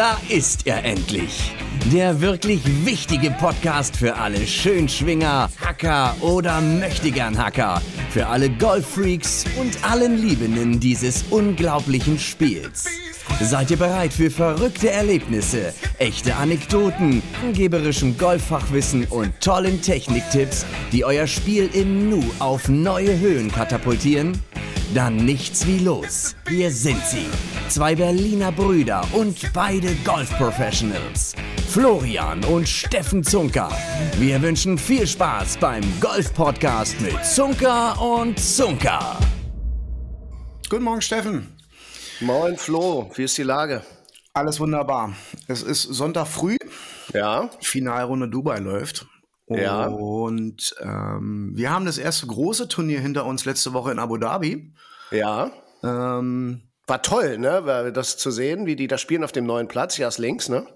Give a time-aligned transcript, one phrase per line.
[0.00, 1.52] Da ist er endlich.
[1.92, 7.82] Der wirklich wichtige Podcast für alle Schönschwinger, Hacker oder Möchtegern Hacker.
[8.08, 12.86] Für alle Golffreaks und allen Liebenden dieses unglaublichen Spiels.
[13.42, 21.26] Seid ihr bereit für verrückte Erlebnisse, echte Anekdoten, angeberischem Golffachwissen und tollen Techniktipps, die euer
[21.26, 24.32] Spiel im Nu auf neue Höhen katapultieren?
[24.94, 26.34] Dann nichts wie los.
[26.48, 27.26] Hier sind sie.
[27.68, 31.36] Zwei Berliner Brüder und beide Golf-Professionals.
[31.68, 33.70] Florian und Steffen Zunker.
[34.18, 39.16] Wir wünschen viel Spaß beim Golf-Podcast mit Zunker und Zunker.
[40.68, 41.46] Guten Morgen, Steffen.
[42.20, 43.12] Moin, Flo.
[43.14, 43.84] Wie ist die Lage?
[44.32, 45.14] Alles wunderbar.
[45.46, 46.56] Es ist Sonntag früh.
[47.14, 47.48] Ja.
[47.60, 49.06] Finalrunde Dubai läuft.
[49.50, 49.86] Ja.
[49.86, 54.72] Und ähm, wir haben das erste große Turnier hinter uns letzte Woche in Abu Dhabi.
[55.10, 55.50] Ja.
[55.82, 57.92] Ähm, War toll, ne?
[57.92, 59.96] Das zu sehen, wie die da spielen auf dem neuen Platz.
[59.96, 60.66] Jas links, ne?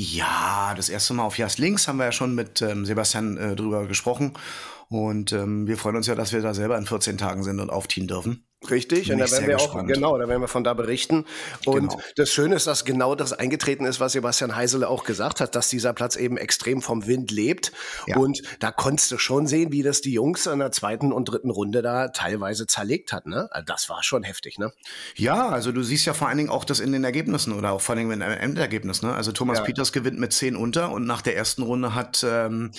[0.00, 3.56] ja, das erste Mal auf Jas Links haben wir ja schon mit ähm, Sebastian äh,
[3.56, 4.34] drüber gesprochen.
[4.88, 7.70] Und ähm, wir freuen uns ja, dass wir da selber in 14 Tagen sind und
[7.70, 8.47] aufziehen dürfen.
[8.70, 9.88] Richtig, und da werden wir auch, gespannt.
[9.92, 11.24] genau, da werden wir von da berichten.
[11.64, 12.00] Und Genau.
[12.16, 15.68] das Schöne ist, dass genau das eingetreten ist, was Sebastian Heisele auch gesagt hat, dass
[15.68, 17.72] dieser Platz eben extrem vom Wind lebt.
[18.06, 18.16] Ja.
[18.16, 21.50] Und da konntest du schon sehen, wie das die Jungs in der zweiten und dritten
[21.50, 23.48] Runde da teilweise zerlegt hat, ne?
[23.50, 24.72] Also Das war schon heftig, ne?
[25.16, 27.80] Ja, also du siehst ja vor allen Dingen auch das in den Ergebnissen oder auch
[27.80, 29.02] vor allen Dingen im Endergebnis.
[29.02, 29.12] Ne?
[29.14, 29.64] Also Thomas Ja.
[29.64, 32.70] Peters gewinnt mit 10 unter und nach der ersten Runde hat ähm,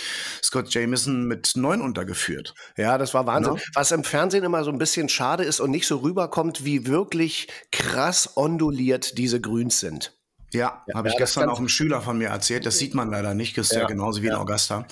[0.44, 2.54] Scott Jameson mit 9 untergeführt.
[2.78, 3.56] Ja, das war Wahnsinn.
[3.56, 3.62] Ja.
[3.76, 7.48] Was im Fernsehen immer so ein bisschen schade ist und nicht so rüberkommt, wie wirklich
[7.72, 10.14] krass onduliert diese Grüns sind.
[10.54, 12.66] Ja, habe ich ja, gestern auch einem Schüler von mir erzählt.
[12.66, 13.58] Das sieht man leider nicht.
[13.58, 14.40] Das ist ja, Ja, genauso wie in ja.
[14.40, 14.86] Augusta.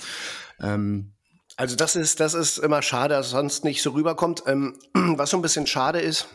[0.60, 1.12] Ähm,
[1.56, 4.44] Also das ist, das ist immer schade, dass es sonst nicht so rüberkommt.
[4.46, 6.28] Ähm, was so ein bisschen schade ist,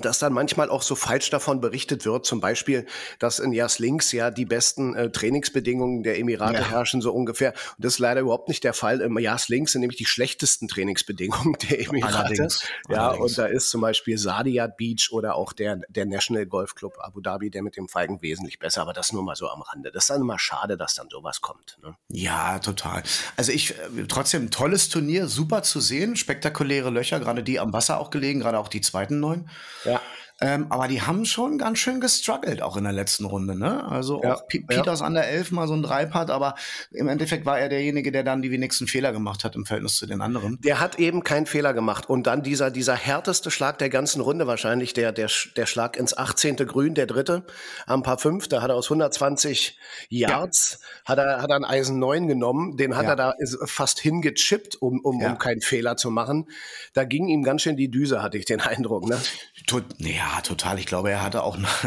[0.00, 2.86] dass dann manchmal auch so falsch davon berichtet wird, zum Beispiel,
[3.18, 6.70] dass in Jas Links ja die besten äh, Trainingsbedingungen der Emirate Ja.
[6.70, 7.52] herrschen, so ungefähr.
[7.76, 9.00] Und das ist leider überhaupt nicht der Fall.
[9.00, 12.16] Im Jas Links sind nämlich die schlechtesten Trainingsbedingungen der Emirate.
[12.16, 13.30] Allerdings, Ja, allerdings.
[13.30, 17.20] und da ist zum Beispiel Sadiyat Beach oder auch der, der National Golf Club Abu
[17.20, 19.90] Dhabi, der mit dem Feigen wesentlich besser, aber das nur mal so am Rande.
[19.90, 21.78] Das ist dann immer schade, dass dann sowas kommt.
[21.82, 21.96] Ne?
[22.10, 23.02] ja, total.
[23.36, 23.74] Also ich, äh,
[24.06, 28.58] trotzdem tolles Turnier, super zu sehen, spektakuläre Löcher, gerade die am Wasser auch gelegen, gerade
[28.58, 29.48] auch die zweiten neun.
[29.88, 30.02] Ja.
[30.40, 33.58] Ähm, aber die haben schon ganz schön gestruggelt, auch in der letzten Runde.
[33.58, 33.84] Ne?
[33.88, 34.66] Also Ja, auch P ja.
[34.68, 36.54] Peters an der Elf mal so ein Dreipart, aber
[36.92, 40.06] im Endeffekt war er derjenige, der dann die wenigsten Fehler gemacht hat im Verhältnis zu
[40.06, 40.60] den anderen.
[40.62, 42.08] Der hat eben keinen Fehler gemacht.
[42.08, 46.16] Und dann dieser, dieser härteste Schlag der ganzen Runde wahrscheinlich, der, der, der Schlag ins
[46.16, 46.54] 18.
[46.58, 47.44] Grün, der dritte,
[47.86, 49.76] am Paar 5, da hat er aus 120
[50.08, 53.10] Yards, hat, er, hat er ein Eisen 9 genommen, den hat Ja.
[53.10, 53.34] er da
[53.66, 55.32] fast hingechippt, um, um, Ja.
[55.32, 56.48] um keinen Fehler zu machen.
[56.94, 59.08] Da ging ihm ganz schön die Düse, hatte ich den Eindruck.
[59.08, 59.18] Ne?
[59.66, 59.84] Tot,
[60.34, 60.78] ja, total.
[60.78, 61.84] Ich glaube, er hatte auch nach,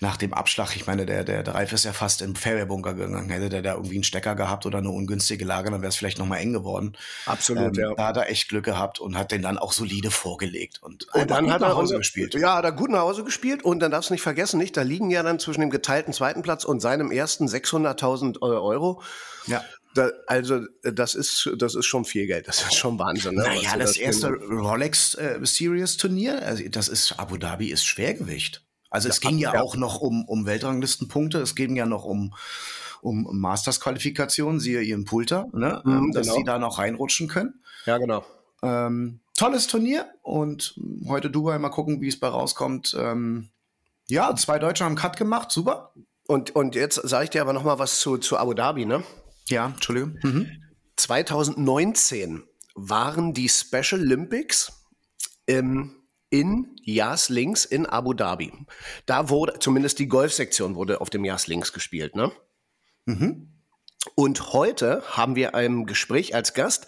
[0.00, 3.30] nach dem Abschlag, ich meine, der, der Dreif ist ja fast im Fairway-Bunker gegangen.
[3.30, 6.18] Hätte der da irgendwie einen Stecker gehabt oder eine ungünstige Lage, dann wäre es vielleicht
[6.18, 6.96] nochmal eng geworden.
[7.26, 7.94] Absolut, Ähm, ja.
[7.94, 11.30] Da hat er echt Glück gehabt und hat den dann auch solide vorgelegt und, Und
[11.30, 12.34] dann gut hat nach er Hause unser- gespielt.
[12.34, 14.76] Ja, hat er gut nach Hause gespielt und dann darfst du nicht vergessen, nicht?
[14.76, 19.02] Da liegen ja dann zwischen dem geteilten zweiten Platz und seinem ersten 600.000 Euro.
[19.46, 19.62] Ja.
[19.94, 23.34] Da, also äh, das ist das ist schon viel Geld, das ist schon Wahnsinn.
[23.34, 23.42] Ne?
[23.42, 28.64] Naja, das du erste Rolex äh, Series Turnier, also das ist Abu Dhabi ist Schwergewicht.
[28.92, 29.62] Also es ging ja, ja.
[29.62, 32.34] auch noch um, um Weltranglistenpunkte, es ging ja noch um,
[33.00, 35.80] um Masters-Qualifikation, siehe ihren Pulter, ne?
[35.84, 36.36] Mhm, ähm, dass genau.
[36.36, 37.62] sie da noch reinrutschen können.
[37.86, 38.22] Ja, genau.
[38.62, 40.78] Ähm, tolles Turnier und
[41.08, 42.94] heute Dubai mal gucken, wie es bei rauskommt.
[42.98, 43.48] Ähm,
[44.08, 45.94] ja, zwei Deutsche haben Cut gemacht, super.
[46.26, 49.02] Und und jetzt sage ich dir aber noch mal was zu zu Abu Dhabi, ne?
[49.48, 50.18] Ja, Entschuldigung.
[50.22, 50.50] Mhm.
[50.96, 52.44] 2019
[52.74, 54.72] waren die Special Olympics
[55.46, 55.96] ähm,
[56.30, 58.52] in Yas Links in Abu Dhabi.
[59.06, 62.32] Da wurde zumindest die Golfsektion wurde auf dem Yas Links gespielt, ne?
[63.04, 63.48] Mhm.
[64.14, 66.86] Und heute haben wir im Gespräch als Gast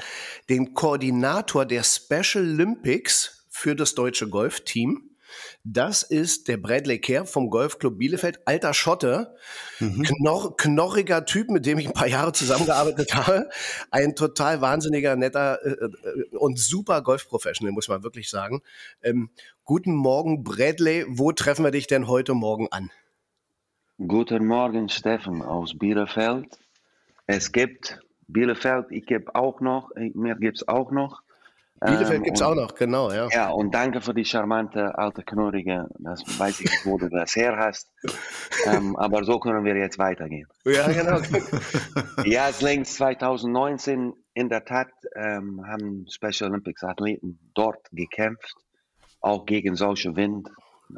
[0.48, 5.13] den Koordinator der Special Olympics für das deutsche Golfteam.
[5.64, 9.34] Das ist der Bradley Kerr vom Golfclub Bielefeld, alter Schotte,
[9.78, 13.48] Knor knorriger Typ, mit dem ich ein paar Jahre zusammengearbeitet habe.
[13.90, 18.62] Ein total wahnsinniger, netter äh, äh, und super Golfprofessional, muss man wirklich sagen.
[19.02, 19.30] Ähm,
[19.64, 21.04] guten Morgen, Bradley.
[21.08, 22.90] Wo treffen wir dich denn heute Morgen an?
[23.98, 26.58] Guten Morgen, Steffen aus Bielefeld.
[27.26, 31.22] Es gibt Bielefeld, ich gebe auch noch, mir gibt es auch noch.
[31.84, 33.28] Bielefeld Ähm, gibt's und- auch noch, genau, ja.
[33.30, 35.88] Ja, und danke für die charmante alte Knurrige.
[35.98, 37.90] Das weiß ich nicht, wo du das her hast.
[38.66, 40.48] ähm, aber so können wir jetzt weitergehen.
[40.64, 41.20] Ja, genau.
[42.24, 48.54] Ja, es längst 2019 in der Tat ähm, haben Special Olympics Athleten dort gekämpft,
[49.20, 50.48] auch gegen solche Wind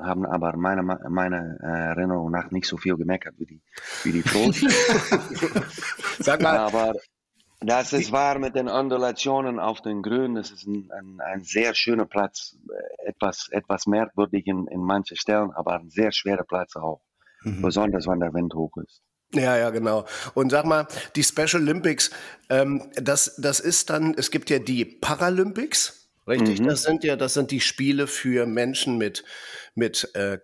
[0.00, 3.62] haben aber meiner, meiner Erinnerung nach nicht so viel gemeckert wie die,
[4.02, 4.60] wie die Pros.
[6.18, 6.56] Sag mal.
[6.58, 6.94] Aber
[7.66, 10.34] das ist wahr mit den Undulationen auf den Grün.
[10.34, 12.56] Das ist ein, ein, ein sehr schöner Platz.
[13.04, 17.00] Etwas, etwas merkwürdig in, in manchen Stellen, aber ein sehr schwerer Platz auch.
[17.42, 17.62] Mhm.
[17.62, 19.02] Besonders wenn der Wind hoch ist.
[19.34, 20.06] Ja, ja, genau.
[20.34, 20.86] Und sag mal,
[21.16, 22.10] die Special Olympics,
[22.48, 26.60] ähm, das, das ist dann, es gibt ja die Paralympics, richtig?
[26.60, 26.68] Mhm.
[26.68, 29.24] Das sind ja, das sind die Spiele für Menschen mit,
[29.74, 30.38] mit äh,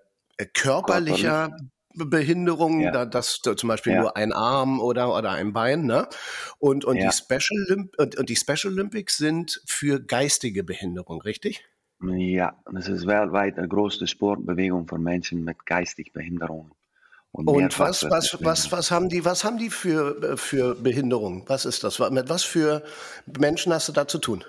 [0.52, 1.70] körperlicher Körperlich.
[1.94, 2.91] Behinderung, ja.
[2.91, 4.00] da, das zum Beispiel ja.
[4.00, 6.09] nur ein Arm oder, oder ein Bein, ne?
[6.59, 7.09] Und, und, ja.
[7.09, 11.65] die Special und, und die Special Olympics sind für geistige Behinderung, richtig?
[12.00, 16.73] Ja, das ist weltweit eine große Sportbewegung von Menschen mit geistig Behinderungen.
[17.31, 21.44] Und, und was, was, was, was haben die, was haben die für, für Behinderung?
[21.47, 21.99] Was ist das?
[22.11, 22.83] Mit was für
[23.39, 24.44] Menschen hast du da zu tun?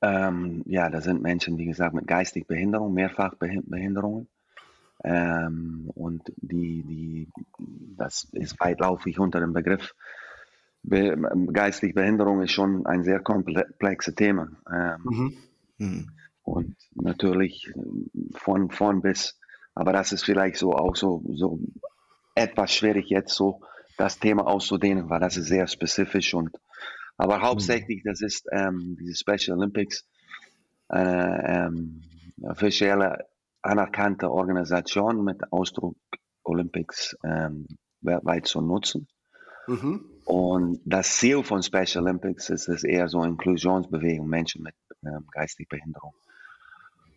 [0.00, 4.28] Ähm, ja, das sind Menschen, wie gesagt, mit geistig Behinderung, Mehrfachbehinderungen.
[5.04, 7.28] Ähm, und die, die,
[7.96, 9.94] das ist weitläufig unter dem Begriff.
[10.82, 11.16] Be
[11.52, 14.48] geistige Behinderung ist schon ein sehr komplexes Thema.
[14.72, 15.36] Ähm, mhm.
[15.78, 16.10] Mhm.
[16.42, 17.72] Und natürlich
[18.34, 19.38] von, von bis
[19.74, 21.60] aber das ist vielleicht so auch so, so
[22.34, 23.62] etwas schwierig jetzt so
[23.96, 26.50] das Thema auszudehnen, weil das ist sehr spezifisch und
[27.16, 27.42] aber mhm.
[27.42, 30.06] hauptsächlich das ist ähm, diese Special Olympics
[30.88, 32.02] eine ähm,
[32.42, 33.26] offizielle
[33.62, 35.96] anerkannte Organisation mit Ausdruck
[36.44, 37.66] Olympics ähm,
[38.00, 39.08] weltweit zu nutzen.
[39.66, 40.04] Mhm.
[40.24, 44.74] Und das Ziel von Special Olympics ist es eher so Inklusionsbewegung, Menschen mit
[45.04, 46.14] ähm, geistiger Behinderung.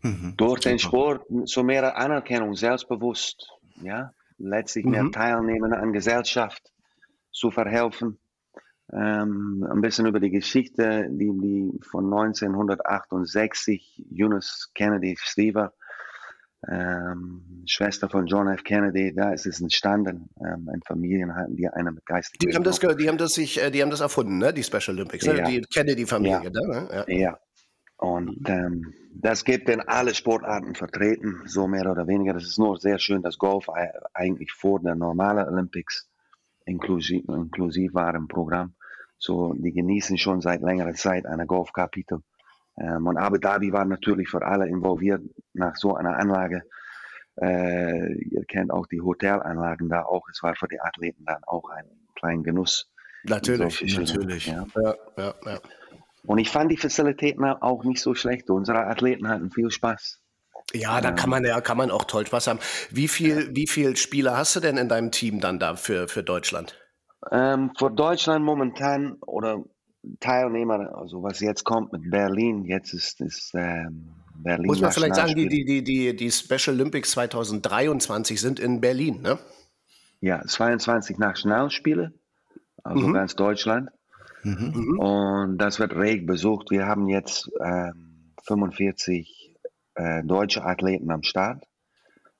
[0.01, 0.33] Mhm.
[0.37, 3.49] Durch den Sport zu mehr Anerkennung, selbstbewusst,
[3.81, 4.91] ja, letztlich mhm.
[4.91, 6.71] mehr Teilnehmen an Gesellschaft
[7.31, 8.19] zu verhelfen.
[8.91, 15.73] Ähm, ein bisschen über die Geschichte, die, die von 1968, Eunice Kennedy Stiever,
[16.69, 18.63] ähm, Schwester von John F.
[18.63, 22.35] Kennedy, da ist es entstanden, ähm, ein Familienheim, die einer mit Geist.
[22.41, 24.53] Die haben das, die haben das sich, äh, die haben das erfunden, ne?
[24.53, 25.37] Die Special Olympics, ne?
[25.37, 25.45] ja.
[25.45, 26.49] die Kennedy-Familie, ja.
[26.49, 27.05] ne?
[27.07, 27.15] ja.
[27.15, 27.39] ja.
[27.97, 32.33] Und ähm, das gibt in alle Sportarten vertreten, so mehr oder weniger.
[32.33, 33.67] Das ist nur sehr schön, dass Golf
[34.13, 36.09] eigentlich vor der normalen Olympics
[36.65, 38.73] inklusiv, inklusiv war im Programm.
[39.17, 42.19] So, die genießen schon seit längerer Zeit eine Golfkapitel.
[42.79, 45.21] Ähm, und Abu Dhabi war natürlich für alle involviert
[45.53, 46.63] nach so einer Anlage.
[47.41, 50.27] Äh, ihr kennt auch die Hotelanlagen da auch.
[50.29, 51.85] Es war für die Athleten dann auch ein
[52.15, 52.89] kleiner Genuss.
[53.23, 54.47] Natürlich, natürlich.
[54.47, 54.65] Ja.
[54.75, 55.59] Ja, ja, ja.
[56.25, 58.49] Und ich fand die Facilitäten auch nicht so schlecht.
[58.49, 60.21] Unsere Athleten hatten viel Spaß.
[60.73, 62.59] Ja, da kann man ja kann man auch toll Spaß haben.
[62.89, 66.23] Wie viel, wie viel Spieler hast du denn in deinem Team dann da für, für
[66.23, 66.79] Deutschland?
[67.31, 69.63] Ähm, für Deutschland momentan oder
[70.19, 74.67] Teilnehmer, also was jetzt kommt mit Berlin, jetzt ist, ist ähm, Berlin.
[74.67, 79.39] Muss man vielleicht sagen, die, die, die, die Special Olympics 2023 sind in Berlin, ne?
[80.19, 82.13] Ja, 22 Nationalspiele,
[82.83, 83.13] also mhm.
[83.13, 83.89] ganz Deutschland.
[84.43, 84.99] Mhm.
[84.99, 86.69] Und das wird reg besucht.
[86.69, 89.55] Wir haben jetzt ähm, 45
[89.95, 91.63] äh, deutsche Athleten am Start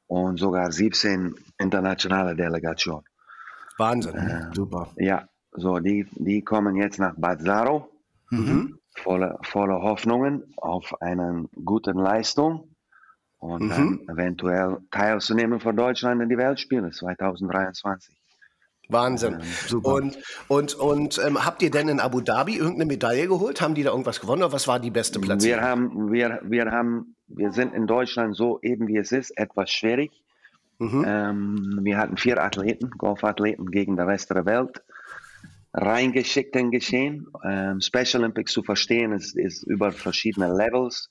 [0.07, 3.06] und sogar 17 internationale Delegationen.
[3.77, 4.92] Wahnsinn, äh, super.
[4.98, 7.89] Ja, so die, die kommen jetzt nach Bad Saro,
[8.29, 8.79] mhm.
[8.95, 12.75] voller volle Hoffnungen auf eine gute Leistung
[13.39, 14.07] und mhm.
[14.10, 18.15] eventuell teilzunehmen für Deutschland in die Weltspiele 2023.
[18.89, 19.39] Wahnsinn.
[19.69, 20.17] Ja, und
[20.48, 23.62] und, und ähm, habt ihr denn in Abu Dhabi irgendeine Medaille geholt?
[23.62, 25.62] Haben die da irgendwas gewonnen oder was war die beste Platzierung?
[25.62, 29.72] Wir haben, wir, wir haben, wir sind in Deutschland so eben wie es ist, etwas
[29.72, 30.12] schwierig.
[30.79, 31.05] Mhm.
[31.07, 34.81] Ähm, wir hatten vier Athleten, Golfathleten gegen den Rest der Welt
[35.74, 37.27] reingeschickt in Geschehen.
[37.44, 41.10] Ähm, Special Olympics zu verstehen ist, ist über verschiedene Levels.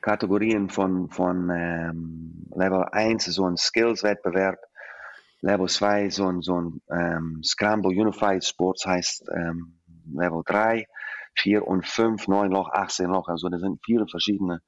[0.00, 4.58] Kategorien von, von ähm, Level 1, so ein Skills-Wettbewerb,
[5.40, 9.80] Level 2 so ein, so ein ähm, Scramble Unified Sports heißt ähm,
[10.14, 10.86] Level 3,
[11.36, 13.28] 4 und 5, 9 Loch, 18 Loch.
[13.28, 14.60] Also das sind viele verschiedene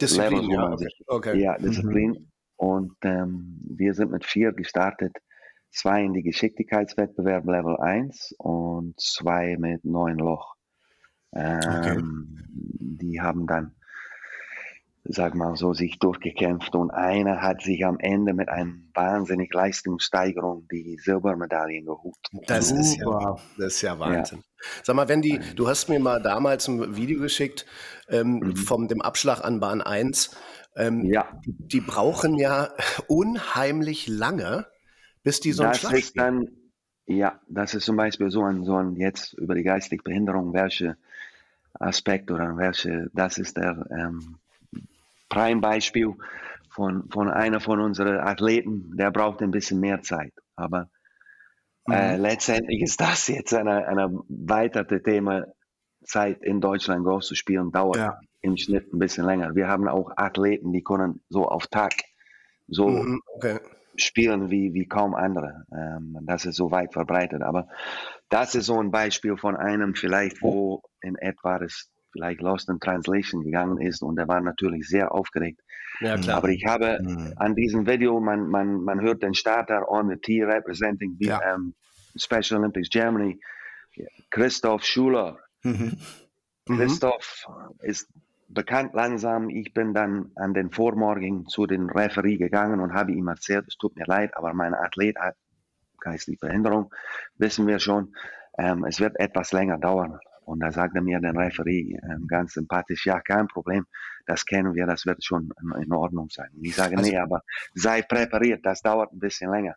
[0.00, 0.50] Disziplinen.
[0.50, 1.40] Levels, ja, sich, okay.
[1.40, 2.12] ja, Disziplinen.
[2.12, 2.28] Mhm.
[2.56, 5.12] Und ähm, wir sind mit vier gestartet.
[5.72, 10.54] Zwei in die Geschicklichkeitswettbewerb Level 1 und zwei mit 9 Loch.
[11.34, 12.02] Ähm, okay.
[13.00, 13.74] Die haben dann
[15.04, 20.68] sag mal so, sich durchgekämpft und einer hat sich am Ende mit einer wahnsinnig Leistungssteigerung
[20.70, 22.14] die Silbermedaillen geholt.
[22.46, 24.38] Das ist, ja, das ist ja Wahnsinn.
[24.38, 24.66] Ja.
[24.84, 27.66] Sag mal, wenn die, du hast mir mal damals ein Video geschickt
[28.08, 28.56] ähm, mhm.
[28.56, 30.36] vom dem Abschlag an Bahn 1.
[30.76, 31.28] Ähm, ja.
[31.44, 32.70] Die brauchen ja
[33.08, 34.66] unheimlich lange,
[35.22, 36.48] bis die so einen Schlag dann,
[37.06, 40.96] Ja, das ist zum Beispiel so ein, so ein jetzt über die geistige Behinderung, welche
[41.74, 44.36] Aspekt oder welche, das ist der ähm,
[45.28, 46.14] Prime-Beispiel
[46.70, 50.32] von, von einer von unseren Athleten, der braucht ein bisschen mehr Zeit.
[50.56, 50.88] Aber
[51.88, 52.22] äh, mhm.
[52.22, 55.46] letztendlich ist das jetzt ein eine weitere Thema.
[56.04, 58.20] Zeit in Deutschland Golf zu spielen dauert ja.
[58.40, 59.54] im Schnitt ein bisschen länger.
[59.54, 61.92] Wir haben auch Athleten, die können so auf Tag
[62.68, 63.60] so mhm, okay.
[63.96, 65.64] Spielen wie, wie kaum andere.
[65.72, 67.42] Ähm, das ist so weit verbreitet.
[67.42, 67.68] Aber
[68.28, 72.78] das ist so ein Beispiel von einem vielleicht, wo in etwa das vielleicht Lost in
[72.78, 75.60] Translation gegangen ist und er war natürlich sehr aufgeregt.
[76.00, 76.38] Ja, klar.
[76.38, 77.32] Aber ich habe mhm.
[77.36, 81.40] an diesem Video, man, man, man hört den Starter on the tee representing ja.
[81.54, 81.74] um,
[82.16, 83.40] Special Olympics Germany,
[84.30, 85.38] Christoph Schuler.
[85.62, 85.96] Mhm.
[86.68, 86.76] mhm.
[86.76, 87.46] Christoph
[87.80, 88.08] ist
[88.54, 89.50] bekannt langsam.
[89.50, 93.76] Ich bin dann an den Vormorgen zu den Referee gegangen und habe ihm erzählt, es
[93.76, 95.36] tut mir leid, aber mein Athlet hat
[96.00, 96.92] geistige Behinderung,
[97.38, 98.14] wissen wir schon.
[98.58, 100.18] Ähm, es wird etwas länger dauern.
[100.44, 103.86] Und da sagte mir der Referee ähm, ganz sympathisch, ja, kein Problem,
[104.26, 106.48] das kennen wir, das wird schon in Ordnung sein.
[106.54, 107.42] Und ich sage, also, nee, aber
[107.74, 109.76] sei präpariert, das dauert ein bisschen länger.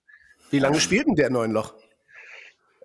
[0.49, 1.75] Wie lange ähm, spielt denn der neun Loch?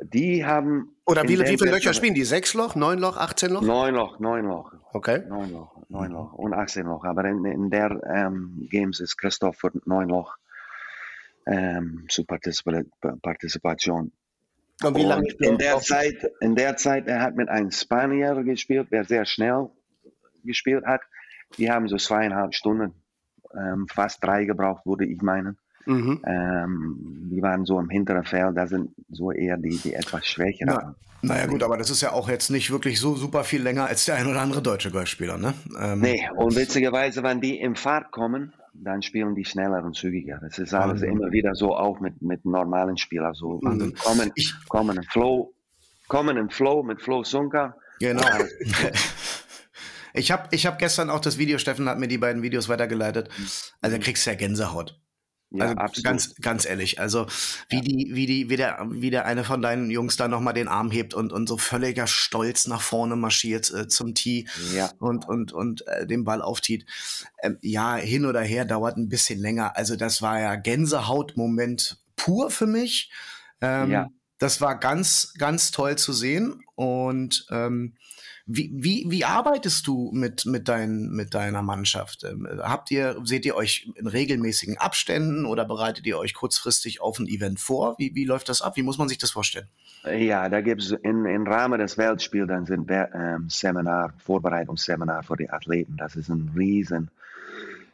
[0.02, 0.96] Die haben.
[1.04, 2.24] Oder wie, wie viele Löcher spielen die?
[2.24, 3.62] Sechs Loch, neun Loch, 18 Loch?
[3.62, 4.72] Neun Loch, neun Loch.
[4.92, 5.22] Okay.
[5.28, 7.04] Neun Loch, neun Loch und 18 Loch.
[7.04, 10.36] Aber in, in der ähm, Games ist Christoph für neun Loch
[11.46, 14.12] ähm, zur Partizipation
[14.82, 18.90] und wie lange in der Zeit, in der Zeit, er hat mit einem Spanier gespielt,
[18.90, 19.68] der sehr schnell
[20.44, 21.02] gespielt hat.
[21.58, 22.94] Die haben so zweieinhalb Stunden,
[23.54, 25.58] ähm, fast drei gebraucht, würde ich meinen.
[25.86, 26.20] Mhm.
[26.26, 30.66] Ähm, die waren so im hinteren Feld, da sind so eher die, die etwas schwächer.
[30.66, 33.86] Na, naja gut, aber das ist ja auch jetzt nicht wirklich so super viel länger
[33.86, 35.54] als der ein oder andere deutsche Golfspieler, ne?
[35.78, 40.38] Ähm, nee, und witzigerweise, wenn die im Fahrt kommen, dann spielen die schneller und zügiger.
[40.40, 41.10] Das ist alles Wahnsinn.
[41.10, 43.34] immer wieder so auch mit, mit normalen Spielern.
[43.34, 43.94] So mhm.
[43.94, 45.52] kommen, ich, kommen in Flow,
[46.08, 47.76] kommen in Flow mit Flow Sunker.
[47.98, 48.22] Genau.
[50.14, 53.28] ich habe ich hab gestern auch das Video, Steffen hat mir die beiden Videos weitergeleitet.
[53.82, 54.98] Also da kriegst du ja Gänsehaut.
[55.52, 56.04] Ja, also absolut.
[56.04, 57.00] ganz, ganz ehrlich.
[57.00, 57.26] Also
[57.68, 57.82] wie ja.
[57.82, 60.90] die, wie die, wie der, wie der eine von deinen Jungs da nochmal den Arm
[60.90, 64.90] hebt und, und so völliger Stolz nach vorne marschiert äh, zum Tee ja.
[64.98, 66.86] und, und, und äh, den Ball auftiet.
[67.42, 69.76] Ähm, ja, hin oder her dauert ein bisschen länger.
[69.76, 73.10] Also das war ja Gänsehautmoment pur für mich.
[73.60, 74.08] Ähm, ja.
[74.40, 76.64] Das war ganz, ganz toll zu sehen.
[76.74, 77.94] Und ähm,
[78.46, 82.24] wie, wie, wie arbeitest du mit, mit, dein, mit deiner Mannschaft?
[82.24, 87.18] Ähm, habt ihr, seht ihr euch in regelmäßigen Abständen oder bereitet ihr euch kurzfristig auf
[87.18, 87.94] ein Event vor?
[87.98, 88.76] Wie, wie läuft das ab?
[88.76, 89.68] Wie muss man sich das vorstellen?
[90.04, 95.50] Ja, da gibt es im Rahmen des Weltspiels dann sind ähm, Seminar, Vorbereitungsseminar für die
[95.50, 95.98] Athleten.
[95.98, 97.10] Das ist ein riesen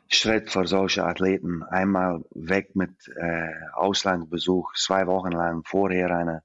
[0.09, 1.63] Schritt für solche Athleten.
[1.63, 6.41] Einmal weg mit äh, Auslandsbesuch, zwei Wochen lang vorher einen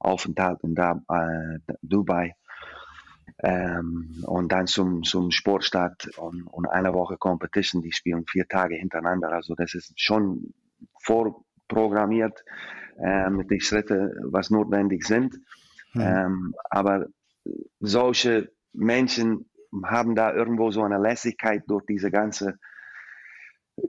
[0.00, 2.34] Aufenthalt in da, äh, Dubai
[3.42, 8.76] ähm, und dann zum, zum Sportstart und, und eine Woche Competition, die spielen vier Tage
[8.76, 9.32] hintereinander.
[9.32, 10.54] Also das ist schon
[11.00, 12.44] vorprogrammiert
[12.98, 15.34] äh, mit den Schritten, was notwendig sind.
[15.94, 16.00] Mhm.
[16.00, 17.06] Ähm, aber
[17.80, 19.48] solche Menschen
[19.84, 22.58] haben da irgendwo so eine Lässigkeit durch diese ganze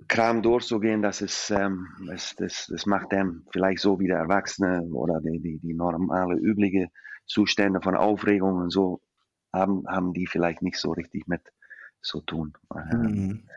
[0.07, 4.81] Kram durchzugehen, das ist, ähm, das, das, das macht dem vielleicht so wie der Erwachsene
[4.81, 6.89] oder die, die, die normale, übliche
[7.25, 9.01] Zustände von Aufregung und so
[9.53, 11.41] haben, haben die vielleicht nicht so richtig mit
[12.01, 12.53] zu tun.
[12.73, 13.47] Mhm.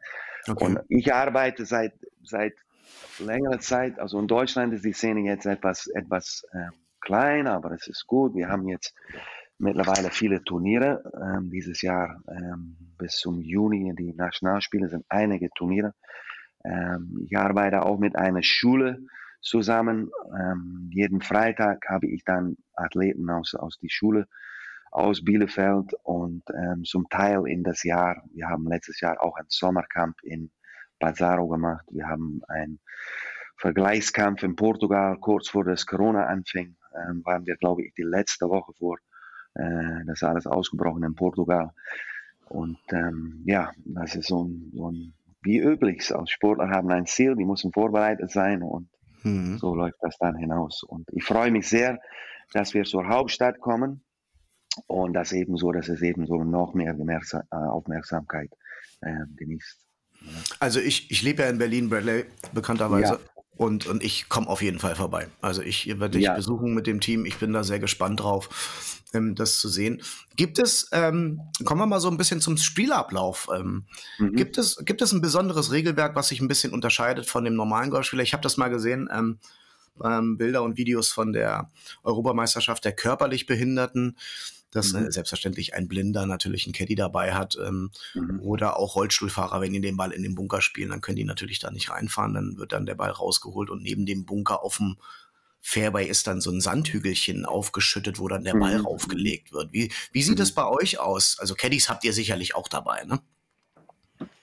[0.47, 0.65] Okay.
[0.65, 1.93] Und ich arbeite seit,
[2.23, 2.55] seit
[3.19, 6.71] längerer Zeit, also in Deutschland ist die Szene jetzt etwas, etwas äh,
[7.01, 8.35] kleiner, aber es ist gut.
[8.35, 8.95] Wir haben jetzt
[9.59, 11.03] mittlerweile viele Turniere.
[11.21, 15.95] Ähm, dieses Jahr ähm, bis zum Juni, die Nationalspiele sind einige Turniere.
[16.65, 19.01] Ähm, ich arbeite auch mit einer Schule
[19.41, 20.11] zusammen.
[20.39, 24.27] Ähm, jeden Freitag habe ich dann Athleten aus, aus der Schule
[24.91, 29.45] aus Bielefeld und ähm, zum Teil in das Jahr, wir haben letztes Jahr auch ein
[29.49, 30.51] Sommercamp in
[30.99, 31.85] Bazaro gemacht.
[31.91, 32.81] Wir haben ein
[33.59, 38.49] Vergleichskampf in Portugal kurz vor das Corona anfing, ähm, waren wir, glaube ich, die letzte
[38.49, 38.99] Woche vor
[39.59, 41.71] äh, das alles ausgebrochen in Portugal.
[42.49, 45.13] Und ähm, ja, das ist so ein, so ein,
[45.43, 48.89] wie üblich, als Sportler haben ein Ziel, die müssen vorbereitet sein und
[49.23, 49.59] mhm.
[49.59, 50.83] so läuft das dann hinaus.
[50.83, 52.01] Und ich freue mich sehr,
[52.53, 54.03] dass wir zur Hauptstadt kommen
[54.87, 58.51] und das eben so, dass es eben so noch mehr äh, Aufmerksamkeit
[59.03, 59.79] äh, genießt.
[60.59, 63.15] Also ich, ich lebe ja in Berlin, Bradley, bekannterweise.
[63.15, 63.38] Ja.
[63.59, 65.27] Und, und ich komme auf jeden Fall vorbei.
[65.41, 66.37] Also ich werde dich ja.
[66.37, 67.27] besuchen mit dem Team.
[67.27, 70.01] Ich bin da sehr gespannt drauf, ähm, das zu sehen.
[70.37, 73.49] Gibt es, ähm, kommen wir mal so ein bisschen zum Spielablauf.
[73.53, 73.85] Ähm,
[74.19, 74.37] mhm.
[74.37, 77.91] gibt, es, gibt es ein besonderes Regelwerk, was sich ein bisschen unterscheidet von dem normalen
[77.91, 78.23] Golfspieler?
[78.23, 79.09] Ich habe das mal gesehen.
[79.13, 79.41] Ähm,
[80.05, 81.69] ähm, Bilder und Videos von der
[82.05, 84.17] Europameisterschaft der körperlich Behinderten
[84.71, 85.07] dass mhm.
[85.07, 88.41] äh, selbstverständlich ein Blinder natürlich einen Caddy dabei hat ähm, mhm.
[88.41, 91.59] oder auch Rollstuhlfahrer, wenn die den Ball in den Bunker spielen, dann können die natürlich
[91.59, 94.97] da nicht reinfahren, dann wird dann der Ball rausgeholt und neben dem Bunker auf dem
[95.61, 98.87] Fairway ist dann so ein Sandhügelchen aufgeschüttet, wo dann der Ball mhm.
[98.87, 99.73] raufgelegt wird.
[99.73, 100.57] Wie, wie sieht es mhm.
[100.57, 101.37] bei euch aus?
[101.41, 103.21] Also Caddies habt ihr sicherlich auch dabei, ne?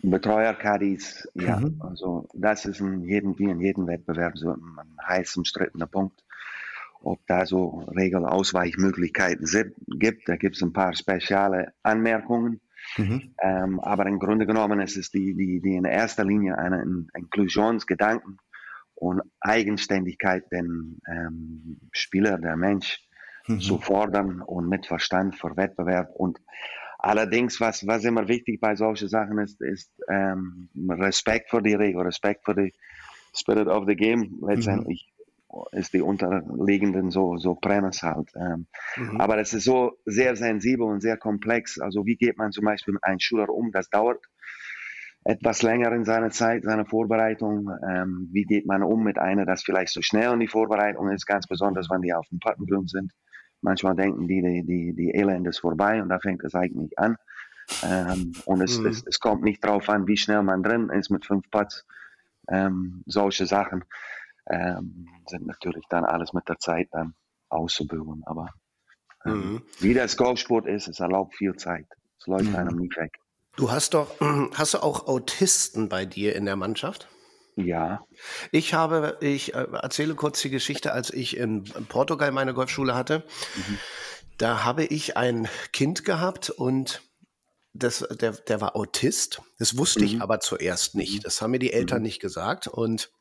[0.04, 1.60] Betreuer-Caddies, ja.
[1.60, 1.82] Mhm.
[1.82, 4.78] Also das ist in jedem, wie in jedem Wettbewerb so ein
[5.08, 6.24] heiß umstrittener Punkt
[7.06, 9.46] ob da so Regelausweichmöglichkeiten
[10.00, 10.28] gibt.
[10.28, 12.62] Da gibt es ein paar spezielle Anmerkungen.
[12.98, 13.36] Mhm.
[13.42, 18.38] Ähm, aber im Grunde genommen ist es die, die, die in erster Linie einen Inklusionsgedanken
[18.96, 23.00] und Eigenständigkeit den ähm, Spieler, der Mensch,
[23.48, 23.60] mhm.
[23.60, 26.10] zu fordern und mit Verstand für Wettbewerb.
[26.14, 26.40] Und
[26.98, 32.02] allerdings, was, was immer wichtig bei solchen Sachen ist, ist ähm, Respekt für die Regel,
[32.02, 32.74] Respekt für die
[33.36, 35.08] Spirit of the Game letztendlich.
[35.10, 35.15] Mhm
[35.72, 38.32] ist die unterliegenden so, so Prämisse halt.
[38.36, 39.22] Ähm, mhm.
[39.22, 41.80] Aber es ist so sehr sensibel und sehr komplex.
[41.80, 43.72] Also wie geht man zum Beispiel mit einem Schüler um?
[43.72, 44.26] Das dauert
[45.24, 47.70] etwas länger in seiner Zeit, seiner Vorbereitung.
[47.90, 51.26] Ähm, wie geht man um mit einer, das vielleicht so schnell in die Vorbereitung ist,
[51.26, 53.12] ganz besonders, wenn die auf dem Puttengrund sind.
[53.62, 57.18] Manchmal denken die, die, die, die Elend ist vorbei und da fängt es eigentlich an.
[57.84, 58.86] Ähm, und es, mhm.
[58.88, 61.86] es, es, kommt nicht darauf an, wie schnell man drin ist mit fünf Putts.
[62.48, 63.84] Ähm, solche Sachen
[64.48, 67.16] ähm, sind natürlich dann alles mit der Zeit dann
[67.50, 68.24] auszubilden.
[68.26, 68.50] Aber
[69.26, 69.62] ähm, mhm.
[69.80, 71.88] wie das Golfsport ist, es erlaubt viel Zeit.
[72.20, 72.56] Es läuft mhm.
[72.56, 73.18] einem nicht weg.
[73.56, 74.20] Du hast doch,
[74.54, 77.08] hast du auch Autisten bei dir in der Mannschaft?
[77.56, 78.06] Ja.
[78.52, 83.24] Ich habe, ich äh, erzähle kurz die Geschichte, als ich in Portugal meine Golfschule hatte.
[83.56, 83.80] Mhm.
[84.38, 87.02] Da habe ich ein Kind gehabt und
[87.74, 89.42] das, der, der war Autist.
[89.58, 90.06] Das wusste mhm.
[90.06, 91.20] ich aber zuerst nicht.
[91.20, 91.22] Mhm.
[91.24, 92.04] Das haben mir die Eltern mhm.
[92.04, 92.68] nicht gesagt.
[92.68, 93.12] Und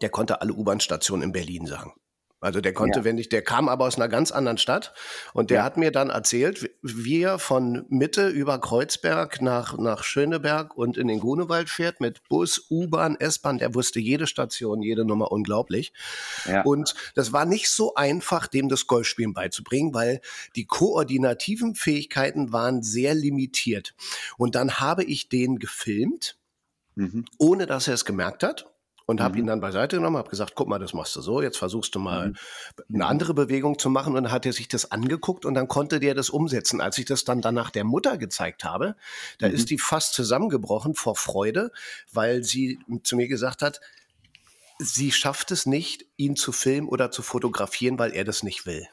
[0.00, 1.92] der konnte alle U-Bahn-Stationen in Berlin sagen.
[2.38, 3.04] Also der konnte, ja.
[3.04, 4.92] wenn ich, der kam aber aus einer ganz anderen Stadt
[5.32, 5.64] und der ja.
[5.64, 11.08] hat mir dann erzählt, wie er von Mitte über Kreuzberg nach, nach Schöneberg und in
[11.08, 13.56] den Grunewald fährt mit Bus, U-Bahn, S-Bahn.
[13.56, 15.94] Der wusste jede Station, jede Nummer unglaublich.
[16.44, 16.62] Ja.
[16.62, 20.20] Und das war nicht so einfach, dem das Golfspielen beizubringen, weil
[20.56, 23.94] die koordinativen Fähigkeiten waren sehr limitiert.
[24.36, 26.36] Und dann habe ich den gefilmt,
[26.96, 27.24] mhm.
[27.38, 28.66] ohne dass er es gemerkt hat
[29.06, 29.40] und habe mhm.
[29.40, 32.00] ihn dann beiseite genommen, habe gesagt, guck mal, das machst du so, jetzt versuchst du
[32.00, 32.34] mal mhm.
[32.92, 36.00] eine andere Bewegung zu machen und dann hat er sich das angeguckt und dann konnte
[36.00, 36.80] der das umsetzen.
[36.80, 38.96] Als ich das dann danach der Mutter gezeigt habe,
[39.38, 39.54] da mhm.
[39.54, 41.70] ist die fast zusammengebrochen vor Freude,
[42.12, 43.80] weil sie zu mir gesagt hat,
[44.78, 48.86] sie schafft es nicht, ihn zu filmen oder zu fotografieren, weil er das nicht will.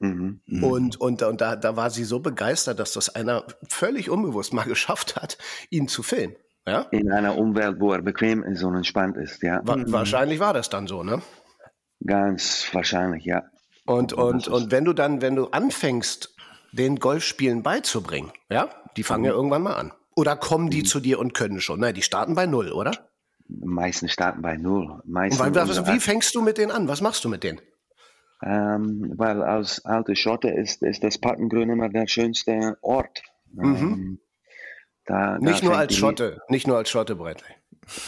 [0.00, 0.40] Mhm.
[0.46, 0.64] mhm.
[0.64, 4.64] Und, und, und da, da war sie so begeistert, dass das einer völlig unbewusst mal
[4.68, 5.38] geschafft hat,
[5.70, 6.34] ihn zu filmen.
[6.66, 6.82] Ja?
[6.90, 9.60] In einer Umwelt, wo er bequem ist und entspannt ist, ja.
[9.64, 11.22] Wa wahrscheinlich war das dann so, ne?
[12.04, 13.42] Ganz wahrscheinlich, ja.
[13.84, 16.36] Und, und, und wenn du dann, wenn du anfängst,
[16.72, 19.26] den Golfspielen beizubringen, ja, die fangen mhm.
[19.26, 19.92] ja irgendwann mal an.
[20.14, 20.86] Oder kommen die mhm.
[20.86, 21.80] zu dir und können schon?
[21.80, 22.92] Nein, die starten bei null, oder?
[23.48, 25.00] Meistens starten bei null.
[25.04, 26.88] Meistens weil, also, wie fängst du mit denen an?
[26.88, 27.60] Was machst du mit denen?
[28.44, 33.22] Ähm, weil als alte Schotte ist, ist das Pattengrün immer der schönste Ort.
[33.52, 33.64] Mhm.
[33.64, 34.20] Ähm,
[35.12, 37.50] da, nicht da nur als Schotte, nicht nur als Schotte, Bradley.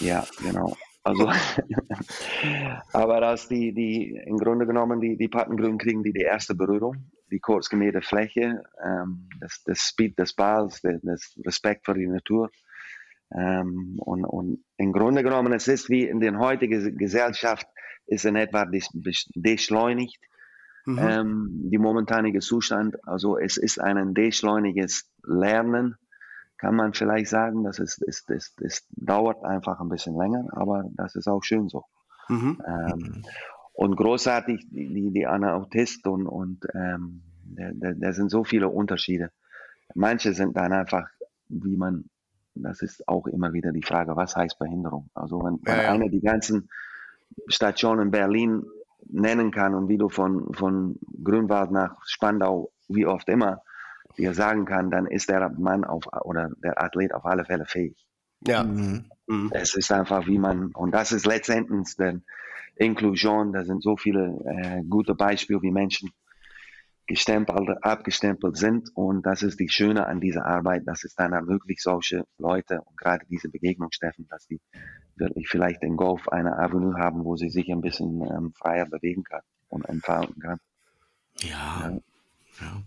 [0.00, 0.74] Ja, genau.
[1.02, 1.30] Also,
[2.94, 7.10] aber dass die, die im Grunde genommen die, die Pattengrün kriegen die die erste Berührung,
[7.30, 12.50] die kurz gemähte Fläche, ähm, das, das Speed des Balls, das Respekt für die Natur.
[13.36, 17.66] Ähm, und, und im Grunde genommen, es ist wie in der heutigen Gesellschaft,
[18.06, 18.66] ist in etwa
[19.34, 20.22] beschleunigt,
[20.86, 20.98] mhm.
[20.98, 22.96] ähm, die momentanige Zustand.
[23.06, 25.98] Also es ist ein beschleuniges Lernen
[26.64, 30.88] kann man vielleicht sagen, dass es, es, es, es dauert einfach ein bisschen länger, aber
[30.94, 31.84] das ist auch schön so.
[32.30, 32.58] Mhm.
[32.66, 33.22] Ähm,
[33.74, 39.30] und großartig, die, die Anna Autist und, und ähm, da sind so viele Unterschiede.
[39.94, 41.06] Manche sind dann einfach,
[41.50, 42.08] wie man,
[42.54, 45.10] das ist auch immer wieder die Frage, was heißt Behinderung?
[45.12, 45.92] Also wenn, wenn ja, ja.
[45.92, 46.70] einer die ganzen
[47.46, 48.64] Stationen in Berlin
[49.10, 53.60] nennen kann und wie du von, von Grünwald nach Spandau, wie oft immer,
[54.16, 57.96] dir sagen kann, dann ist der Mann auf, oder der Athlet auf alle Fälle fähig.
[58.46, 58.64] Ja.
[58.64, 59.10] Mhm.
[59.26, 59.50] mhm.
[59.52, 62.20] Es ist einfach, wie man, und das ist letztendlich der
[62.76, 66.10] Inklusion, da sind so viele äh, gute Beispiele, wie Menschen
[67.06, 68.90] gestempelt, abgestempelt sind.
[68.94, 72.96] Und das ist die Schöne an dieser Arbeit, dass es dann ermöglicht, solche Leute und
[72.96, 74.60] gerade diese Begegnung, Steffen, dass die
[75.16, 79.22] wirklich vielleicht in Golf eine Avenue haben, wo sie sich ein bisschen ähm, freier bewegen
[79.22, 80.58] kann und entfalten kann.
[81.40, 81.90] Ja.
[81.90, 82.00] ja.
[82.60, 82.82] ja.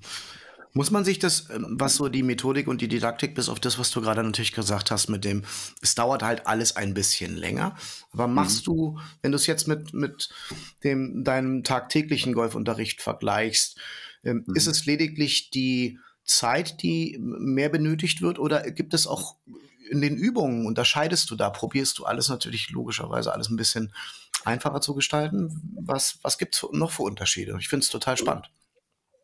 [0.74, 3.80] Muss man sich das, ähm, was so die Methodik und die Didaktik, bis auf das,
[3.80, 5.44] was du gerade natürlich gesagt hast, mit dem,
[5.82, 7.76] es dauert halt alles ein bisschen länger.
[8.12, 8.72] Aber machst mhm.
[8.72, 10.30] du, wenn du es jetzt mit, mit
[10.84, 13.80] dem, deinem tagtäglichen Golfunterricht vergleichst,
[14.24, 14.56] ähm, mhm.
[14.56, 19.38] ist es lediglich die Zeit, die mehr benötigt wird, oder gibt es auch
[19.90, 23.94] in den Übungen, unterscheidest du da, probierst du alles natürlich logischerweise alles ein bisschen
[24.44, 25.80] einfacher zu gestalten?
[25.80, 27.56] Was, was gibt es noch für Unterschiede?
[27.60, 28.50] Ich finde es total spannend.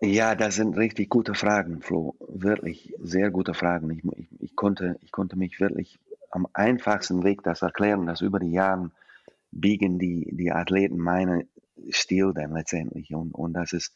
[0.06, 2.18] Ja, das sind richtig gute Fragen, Flo.
[2.28, 3.90] Wirklich sehr gute Fragen.
[3.90, 5.98] Ich, ich, ich, konnte, ich konnte mich wirklich
[6.30, 8.92] am einfachsten Weg das erklären, dass über die Jahre
[9.52, 11.48] biegen die, die Athleten meinen
[11.90, 13.16] Stil dann letztendlich.
[13.16, 13.94] Und, und das ist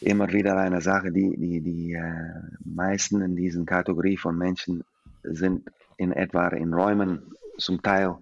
[0.00, 4.84] immer wieder eine Sache, die die, die äh, meisten in diesen Kategorie von Menschen
[5.22, 8.16] sind in etwa in Räumen zum Teil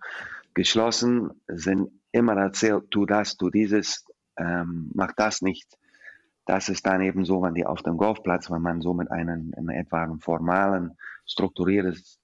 [0.52, 4.04] geschlossen, sind immer erzählt, tu das, tu dieses,
[4.36, 5.78] ähm, mach das nicht
[6.48, 9.52] das ist dann eben so, wenn die auf dem Golfplatz, wenn man so mit einem,
[9.54, 12.20] einem etwa formalen, strukturiertes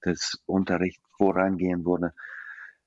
[0.46, 2.14] Unterricht vorangehen würde,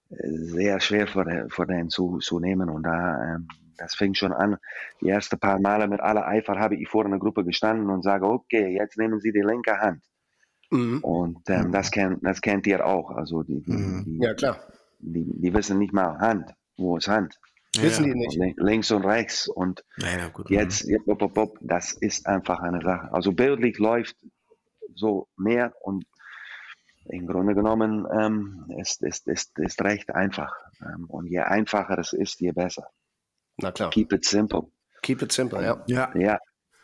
[0.09, 2.69] sehr schwer für, für den zu, zu nehmen.
[2.69, 3.47] Und da, ähm,
[3.77, 4.57] das fing schon an.
[4.99, 8.25] Die ersten paar Male mit aller Eifer habe ich vor einer Gruppe gestanden und sage,
[8.25, 10.01] okay, jetzt nehmen Sie die linke Hand.
[10.71, 11.03] Mhm.
[11.03, 11.71] Und ähm, mhm.
[11.71, 13.11] das, kennt, das kennt ihr auch.
[13.11, 14.03] Also die, die, mhm.
[14.05, 14.57] die, ja, klar.
[14.97, 16.51] Die, die wissen nicht mal Hand.
[16.77, 17.39] Wo ist Hand?
[17.81, 18.57] Wissen die nicht.
[18.57, 19.47] Links und rechts.
[19.47, 20.87] Und ja, gut, jetzt,
[21.61, 23.13] das ist einfach eine Sache.
[23.13, 24.15] Also bildlich läuft
[24.93, 26.05] so mehr und
[27.09, 30.53] im Grunde genommen ähm, ist, ist, ist, ist recht einfach.
[30.81, 32.89] Ähm, und je einfacher es ist, je besser.
[33.57, 33.89] Na klar.
[33.89, 34.63] Keep it simple.
[35.01, 35.83] Keep it simple, ja.
[35.87, 36.11] Ja.
[36.15, 36.39] ja.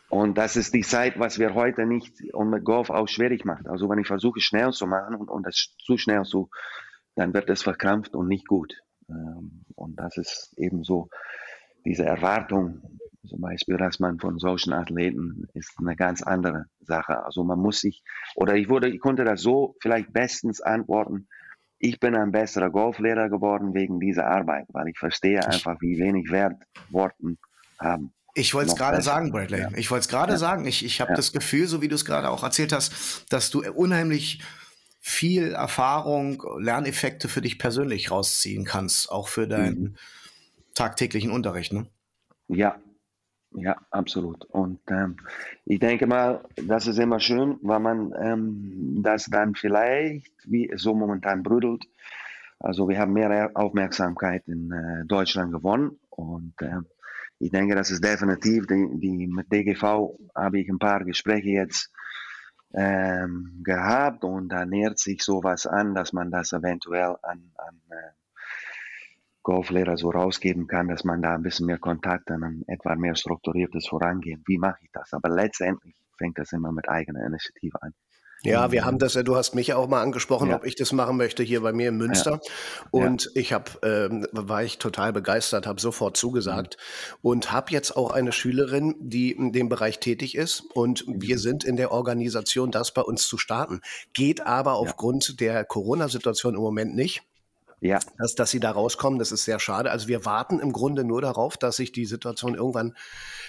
[0.08, 3.66] Und das ist die Zeit, was wir heute nicht und mit Golf auch schwierig macht.
[3.66, 6.50] Also wenn ich versuche schnell zu machen und, und das zu schnell zu,
[7.16, 8.74] dann wird es verkrampft und nicht gut.
[9.08, 11.08] Ähm, und das ist eben so
[11.84, 12.82] diese Erwartung,
[13.26, 17.24] zum Beispiel, dass man von solchen Athleten ist eine ganz andere Sache.
[17.24, 18.02] Also man muss sich,
[18.34, 21.28] oder ich wurde, ich konnte das so vielleicht bestens antworten.
[21.78, 26.30] Ich bin ein besserer Golflehrer geworden wegen dieser Arbeit, weil ich verstehe einfach, wie wenig
[26.30, 27.38] Wert Worten
[27.78, 28.12] haben.
[28.34, 29.60] Ich wollte es gerade sagen, Bradley.
[29.60, 29.70] Ja.
[29.76, 30.38] Ich wollte es gerade ja.
[30.38, 30.66] sagen.
[30.66, 31.16] Ich, ich habe ja.
[31.16, 34.42] das Gefühl, so wie du es gerade auch erzählt hast, dass du unheimlich
[35.06, 39.96] viel Erfahrung, Lerneffekte für dich persönlich rausziehen kannst, auch für deinen mhm.
[40.74, 41.74] tagtäglichen Unterricht.
[41.74, 41.86] Ne?
[42.48, 42.80] Ja,
[43.52, 44.46] ja, absolut.
[44.46, 45.18] Und ähm,
[45.66, 50.80] ich denke mal, das ist immer schön, weil man ähm, das dann vielleicht, wie es
[50.80, 51.84] so momentan brüdelt,
[52.58, 56.80] also wir haben mehr Aufmerksamkeit in äh, Deutschland gewonnen und äh,
[57.40, 61.90] ich denke, das ist definitiv, die, die mit DGV habe ich ein paar Gespräche jetzt
[62.76, 68.10] ähm, gehabt und da nähert sich sowas an, dass man das eventuell an, an äh,
[69.42, 73.86] Golflehrer so rausgeben kann, dass man da ein bisschen mehr Kontakt an etwa mehr strukturiertes
[73.86, 74.42] Vorangehen.
[74.46, 75.12] Wie mache ich das?
[75.12, 77.94] Aber letztendlich fängt das immer mit eigener Initiative an.
[78.44, 80.56] Ja, wir haben das ja, du hast mich ja auch mal angesprochen, ja.
[80.56, 82.40] ob ich das machen möchte hier bei mir in Münster.
[82.42, 82.50] Ja.
[82.90, 83.30] Und ja.
[83.34, 87.18] ich habe, ähm, war ich total begeistert, habe sofort zugesagt mhm.
[87.22, 90.60] und habe jetzt auch eine Schülerin, die in dem Bereich tätig ist.
[90.74, 91.22] Und mhm.
[91.22, 93.80] wir sind in der Organisation, das bei uns zu starten.
[94.12, 97.22] Geht aber aufgrund der Corona-Situation im Moment nicht
[97.84, 97.98] ja.
[98.18, 99.18] dass, dass sie da rauskommen.
[99.18, 99.90] Das ist sehr schade.
[99.90, 102.94] Also wir warten im Grunde nur darauf, dass sich die Situation irgendwann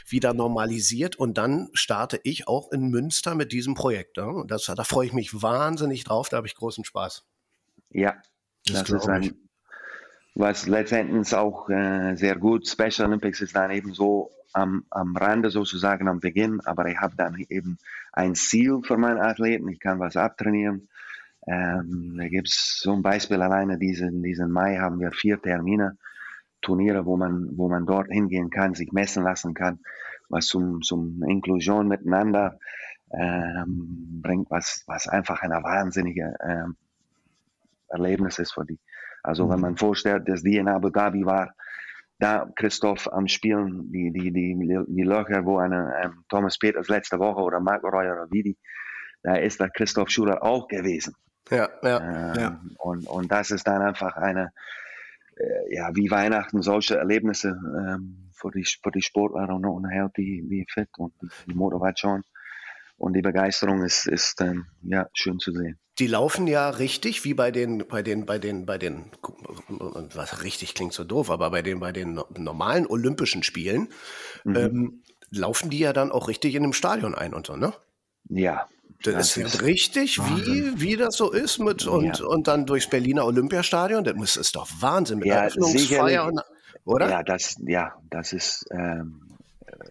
[0.07, 4.17] wieder normalisiert und dann starte ich auch in Münster mit diesem Projekt.
[4.17, 4.43] Ja?
[4.45, 7.23] Das, da freue ich mich wahnsinnig drauf, da habe ich großen Spaß.
[7.91, 8.15] Ja,
[8.67, 9.33] das, das ist ein,
[10.35, 12.67] was letztendlich auch äh, sehr gut.
[12.67, 17.15] Special Olympics ist dann eben so am, am Rande sozusagen am Beginn, aber ich habe
[17.15, 17.77] dann eben
[18.11, 19.69] ein Ziel für meine Athleten.
[19.69, 20.89] Ich kann was abtrainieren
[21.47, 25.97] ähm, da gibt es zum Beispiel alleine diesen, diesen Mai haben wir vier Termine,
[26.61, 29.79] Turniere, wo man, wo man dort hingehen kann, sich messen lassen kann,
[30.29, 32.57] was zum, zum Inklusion miteinander
[33.11, 36.75] ähm, bringt, was, was einfach ein wahnsinniges ähm,
[37.87, 38.79] Erlebnis ist für die.
[39.21, 39.49] Also mhm.
[39.51, 41.53] wenn man vorstellt, dass die in Abu Dhabi war,
[42.17, 47.19] da Christoph am Spielen, die, die, die, die Löcher, wo eine, ähm, Thomas Peters letzte
[47.19, 48.57] Woche oder Mark Roy oder Vidi,
[49.21, 51.13] da ist da Christoph Schuler auch gewesen.
[51.49, 52.61] Ja, ja, ähm, ja.
[52.79, 54.51] Und, und das ist dann einfach eine,
[55.35, 60.17] äh, ja, wie Weihnachten, solche Erlebnisse ähm, für, die, für die Sportler und, und halt
[60.17, 62.23] die, die Fit und die, die Motivation
[62.97, 65.77] und die Begeisterung ist, ist ähm, ja, schön zu sehen.
[65.99, 69.11] Die laufen ja richtig, wie bei den, bei den, bei den, bei den,
[69.69, 73.89] was richtig klingt so doof, aber bei den, bei den normalen Olympischen Spielen
[74.43, 74.55] mhm.
[74.55, 77.73] ähm, laufen die ja dann auch richtig in einem Stadion ein und so, ne?
[78.27, 78.67] Ja,
[79.03, 82.25] das, ist richtig, wie, wie das so ist mit und, ja.
[82.25, 84.03] und dann durchs Berliner Olympiastadion.
[84.03, 86.41] Das muss, ist doch Wahnsinn mit ja, Eröffnungsfeier, und,
[86.85, 87.09] oder?
[87.09, 89.21] Ja, das, ja, das ist ähm,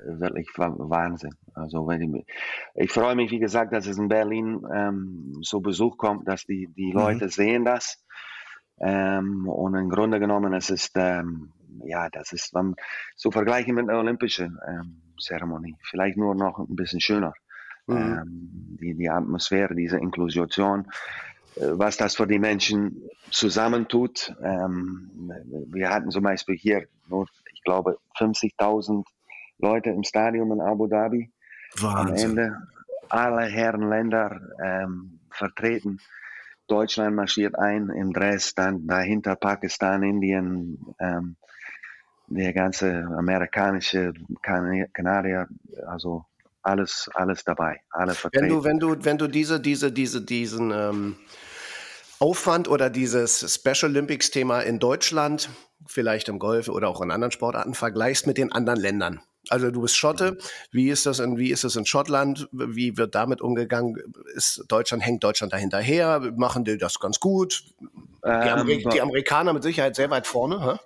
[0.04, 1.34] wirklich Wahnsinn.
[1.54, 2.26] Also wenn ich,
[2.74, 6.68] ich freue mich, wie gesagt, dass es in Berlin ähm, so Besuch kommt, dass die,
[6.76, 6.98] die mhm.
[6.98, 8.04] Leute sehen das.
[8.80, 11.52] Ähm, und im Grunde genommen, es ist, ähm,
[11.84, 12.52] ja, das ist
[13.16, 15.76] zu vergleichen mit einer olympischen ähm, Zeremonie.
[15.82, 17.34] Vielleicht nur noch ein bisschen schöner.
[17.86, 17.96] Mhm.
[17.96, 20.86] Ähm, die, die Atmosphäre, diese Inklusion,
[21.56, 24.34] äh, was das für die Menschen zusammentut.
[24.42, 25.10] Ähm,
[25.68, 29.04] wir hatten zum Beispiel hier nur, ich glaube, 50.000
[29.58, 31.30] Leute im Stadion in Abu Dhabi.
[31.80, 32.30] Wahnsinn.
[32.30, 32.56] Am Ende
[33.08, 35.98] alle Herren Länder ähm, vertreten.
[36.66, 41.36] Deutschland marschiert ein im Dress, dann dahinter Pakistan, Indien, ähm,
[42.26, 45.46] der ganze amerikanische kan Kanadier,
[45.86, 46.24] also
[46.64, 48.46] alles, alles dabei, alle vertreten.
[48.46, 51.16] Wenn du, wenn du, wenn du diese, diese, diese, diesen ähm,
[52.18, 55.50] Aufwand oder dieses Special Olympics Thema in Deutschland,
[55.86, 59.20] vielleicht im Golf oder auch in anderen Sportarten vergleichst mit den anderen Ländern.
[59.50, 60.38] Also du bist Schotte.
[60.70, 62.48] Wie ist das in, wie ist das in Schottland?
[62.50, 63.96] Wie wird damit umgegangen?
[64.34, 66.20] Ist Deutschland, hängt Deutschland dahinterher?
[66.36, 67.62] Machen die das ganz gut?
[68.24, 70.78] Die, Ameri ähm, die Amerikaner mit Sicherheit sehr weit vorne, hä?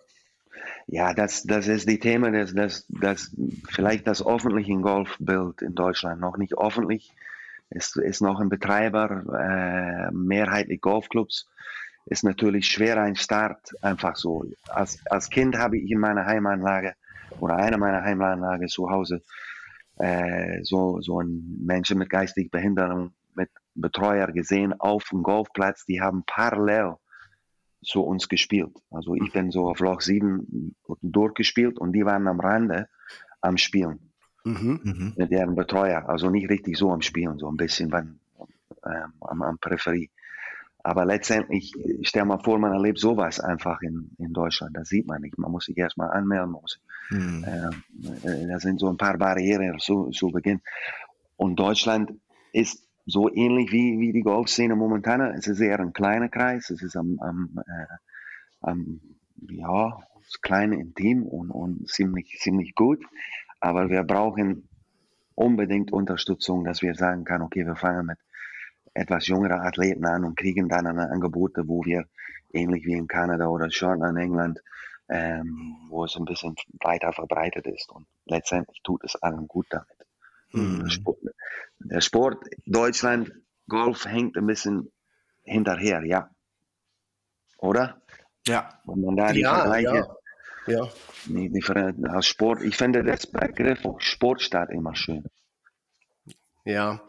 [0.91, 3.31] Ja, das, das ist die Thema, dass das, das
[3.69, 7.13] vielleicht das öffentliche Golfbild in Deutschland noch nicht öffentlich
[7.69, 11.47] ist, ist noch ein Betreiber, äh, mehrheitlich Golfclubs.
[12.07, 14.47] Ist natürlich schwer ein Start, einfach so.
[14.69, 16.95] Als, als Kind habe ich in meiner Heimanlage
[17.39, 19.23] oder einer meiner Heimanlage zu Hause
[19.99, 26.01] äh, so, so ein Menschen mit geistiger Behinderung mit Betreuer gesehen auf dem Golfplatz, die
[26.01, 26.95] haben parallel
[27.83, 28.77] zu uns gespielt.
[28.91, 32.89] Also ich bin so auf Loch 7 durchgespielt und die waren am Rande
[33.41, 34.13] am Spielen.
[34.45, 35.13] Mhm, mhm.
[35.17, 36.09] Mit deren Betreuer.
[36.09, 38.19] Also nicht richtig so am Spielen, so ein bisschen beim,
[38.85, 40.11] ähm, am, am Präferie.
[40.83, 44.77] Aber letztendlich, stell mal vor, man erlebt sowas einfach in, in Deutschland.
[44.77, 45.37] Das sieht man nicht.
[45.37, 46.53] Man muss sich erstmal anmelden.
[46.53, 47.45] Muss, mhm.
[47.45, 50.63] äh, da sind so ein paar Barrieren zu, zu Beginn.
[51.37, 52.13] Und Deutschland
[52.53, 55.21] ist so ähnlich wie, wie die Golfszene momentan.
[55.21, 57.87] Es ist eher ein kleiner Kreis, es ist am, am, äh,
[58.61, 59.01] am
[59.49, 59.99] ja,
[60.43, 63.03] klein, intim und, und ziemlich, ziemlich gut.
[63.61, 64.69] Aber wir brauchen
[65.35, 68.19] unbedingt Unterstützung, dass wir sagen können, okay, wir fangen mit
[68.93, 72.05] etwas jüngeren Athleten an und kriegen dann Angebote, wo wir
[72.53, 74.61] ähnlich wie in Kanada oder Schottland, England,
[75.09, 77.91] ähm, wo es ein bisschen weiter verbreitet ist.
[77.91, 79.98] Und letztendlich tut es allen gut damit.
[80.53, 80.89] Mhm.
[80.89, 81.19] Sport,
[81.79, 83.33] der Sport Deutschland,
[83.69, 84.93] Golf hängt ein bisschen
[85.43, 86.31] hinterher, ja.
[87.59, 88.01] Oder?
[88.47, 88.81] Ja.
[88.87, 90.09] Und man da die ja, Vergleiche.
[90.67, 90.85] Ja.
[90.85, 90.93] ja.
[91.27, 95.25] Die, die, als Sport, ich finde das Begriff Sportstaat immer schön.
[96.65, 97.01] Ja,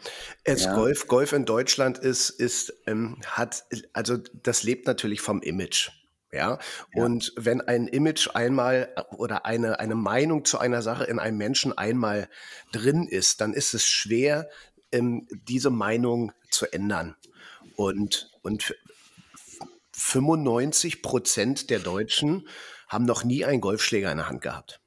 [0.45, 0.73] es ja.
[0.73, 5.91] Golf, Golf in Deutschland ist, ist, ähm, hat, also das lebt natürlich vom Image.
[6.32, 6.60] Ja?
[6.94, 7.04] ja?
[7.04, 11.78] Und wenn ein Image einmal oder eine, eine Meinung zu einer Sache in einem Menschen
[11.78, 12.30] einmal
[12.72, 14.50] drin ist, dann ist es schwer,
[14.92, 17.15] ähm, diese Meinung zu ändern.
[17.76, 18.76] Und, und
[19.94, 22.48] 95 Prozent der Deutschen
[22.88, 24.82] haben noch nie einen Golfschläger in der Hand gehabt.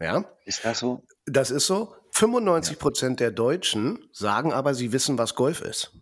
[0.00, 0.24] Ja?
[0.44, 1.04] Ist das so?
[1.26, 1.94] Das ist so.
[2.12, 5.92] 95 Prozent der Deutschen sagen aber, sie wissen, was Golf ist.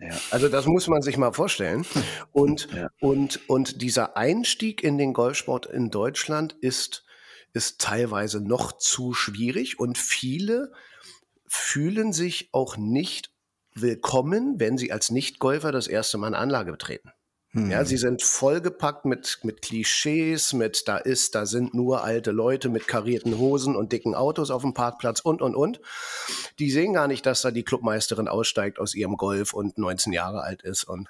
[0.00, 0.16] Ja.
[0.30, 1.84] Also das muss man sich mal vorstellen.
[2.32, 2.88] Und, ja.
[3.00, 7.04] und, und dieser Einstieg in den Golfsport in Deutschland ist,
[7.52, 10.72] ist teilweise noch zu schwierig und viele
[11.46, 13.32] fühlen sich auch nicht
[13.74, 17.10] willkommen, wenn sie als Nicht-Golfer das erste Mal eine Anlage betreten.
[17.52, 17.70] Hm.
[17.70, 22.68] Ja, sie sind vollgepackt mit, mit Klischees, mit da ist, da sind nur alte Leute
[22.68, 25.80] mit karierten Hosen und dicken Autos auf dem Parkplatz und, und, und.
[26.58, 30.42] Die sehen gar nicht, dass da die Clubmeisterin aussteigt aus ihrem Golf und 19 Jahre
[30.42, 31.08] alt ist und,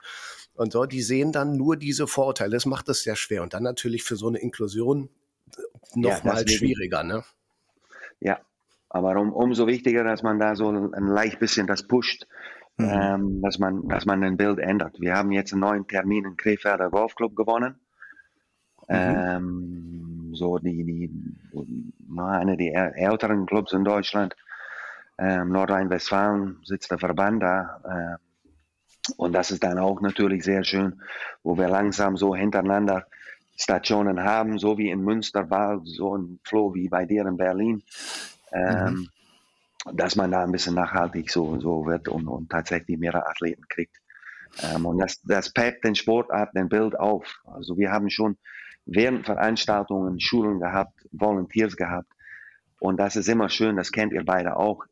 [0.54, 0.86] und so.
[0.86, 2.52] Die sehen dann nur diese Vorurteile.
[2.52, 3.42] Das macht es sehr schwer.
[3.42, 5.08] Und dann natürlich für so eine Inklusion
[5.94, 7.24] noch ja, mal schwieriger, ne?
[8.20, 8.40] Ja,
[8.88, 12.26] aber um, umso wichtiger, dass man da so ein leicht bisschen das pusht
[12.78, 12.88] mhm.
[12.90, 15.00] ähm, dass, man, dass man ein Bild ändert.
[15.00, 17.78] Wir haben jetzt einen neuen Termin im Krefelder Golfclub gewonnen.
[18.88, 18.94] Mhm.
[18.96, 24.34] Ähm, so die, die, eine der älteren Clubs in Deutschland.
[25.18, 28.18] Ähm, Nordrhein-Westfalen sitzt der Verband da.
[28.18, 31.00] Äh, und das ist dann auch natürlich sehr schön,
[31.42, 33.06] wo wir langsam so hintereinander
[33.56, 37.82] Stationen haben, so wie in Münster war, so ein Flow wie bei dir in Berlin.
[38.52, 39.08] Ähm, mhm
[39.92, 43.96] dass man da ein bisschen nachhaltig so, so wird und, und tatsächlich mehrere Athleten kriegt.
[44.62, 47.40] Ähm, und das, das peppt den Sportart, den Bild auf.
[47.44, 48.38] Also wir haben schon
[48.86, 52.10] während Veranstaltungen Schulen gehabt, Volunteers gehabt.
[52.80, 54.84] Und das ist immer schön, das kennt ihr beide auch.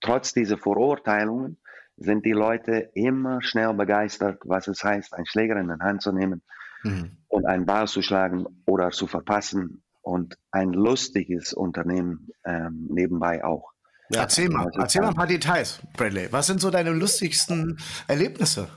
[0.00, 1.58] Trotz dieser Vorurteilungen
[1.96, 6.12] sind die Leute immer schnell begeistert, was es heißt, einen Schläger in die Hand zu
[6.12, 6.42] nehmen
[6.82, 7.16] mhm.
[7.28, 13.72] und einen Ball zu schlagen oder zu verpassen und ein lustiges Unternehmen ähm, nebenbei auch.
[14.10, 16.28] Ja, erzähl mal, also, erzähl mal ein paar Details, Bradley.
[16.30, 18.68] Was sind so deine lustigsten Erlebnisse?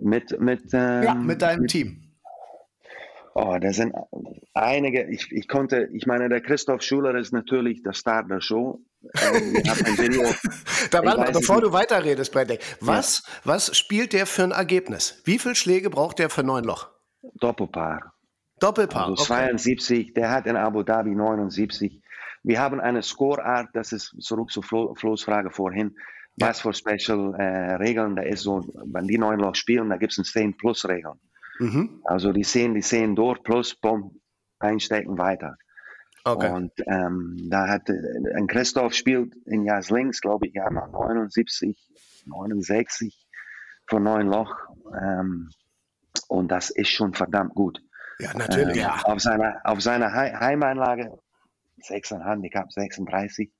[0.00, 2.02] Mit, mit, ähm, ja, mit deinem mit, Team.
[3.34, 3.94] Oh, da sind
[4.54, 5.04] einige.
[5.04, 8.80] Ich, ich konnte, ich meine, der Christoph Schuler ist natürlich der Star der Show.
[9.22, 9.54] Ähm,
[10.90, 11.68] da war, bevor nicht.
[11.68, 13.32] du weiterredest, Bradley, was, ja.
[13.44, 15.22] was spielt der für ein Ergebnis?
[15.24, 16.88] Wie viele Schläge braucht der für neun Loch?
[17.34, 18.17] Doppelpaar.
[18.60, 19.08] Doppelpaar.
[19.08, 22.02] Also 72, der hat in Abu Dhabi 79.
[22.42, 25.96] Wir haben eine Scoreart, das ist zurück zu Flo, Flo's Frage vorhin.
[26.36, 26.48] Ja.
[26.48, 30.12] Was für Special äh, Regeln da ist so, wenn die neun Loch spielen, da gibt
[30.12, 31.18] es ein 10 Plus Regeln.
[31.58, 32.00] Mhm.
[32.04, 34.20] Also die sehen, die sehen durch, plus, bumm,
[34.60, 35.56] einstecken weiter.
[36.24, 36.52] Okay.
[36.52, 37.94] Und ähm, da hat äh,
[38.36, 41.76] ein Christoph spielt in Jahres links, glaube ich, ja, 79,
[42.26, 43.26] 69
[43.86, 44.54] von neun Loch.
[45.00, 45.50] Ähm,
[46.28, 47.82] und das ist schon verdammt gut.
[48.20, 48.76] Ja, natürlich.
[48.76, 49.00] Ähm, ja.
[49.04, 51.18] Auf seiner, auf seiner Heimanlage
[51.82, 53.50] 6 Handicap 36,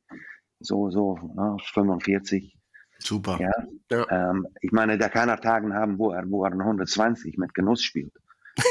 [0.61, 2.57] so, so ne, 45.
[2.99, 3.39] Super.
[3.41, 3.53] Ja.
[3.91, 4.31] ja.
[4.31, 7.83] Ähm, ich meine, der kann auch Tagen haben, wo er, wo er 120 mit Genuss
[7.83, 8.13] spielt.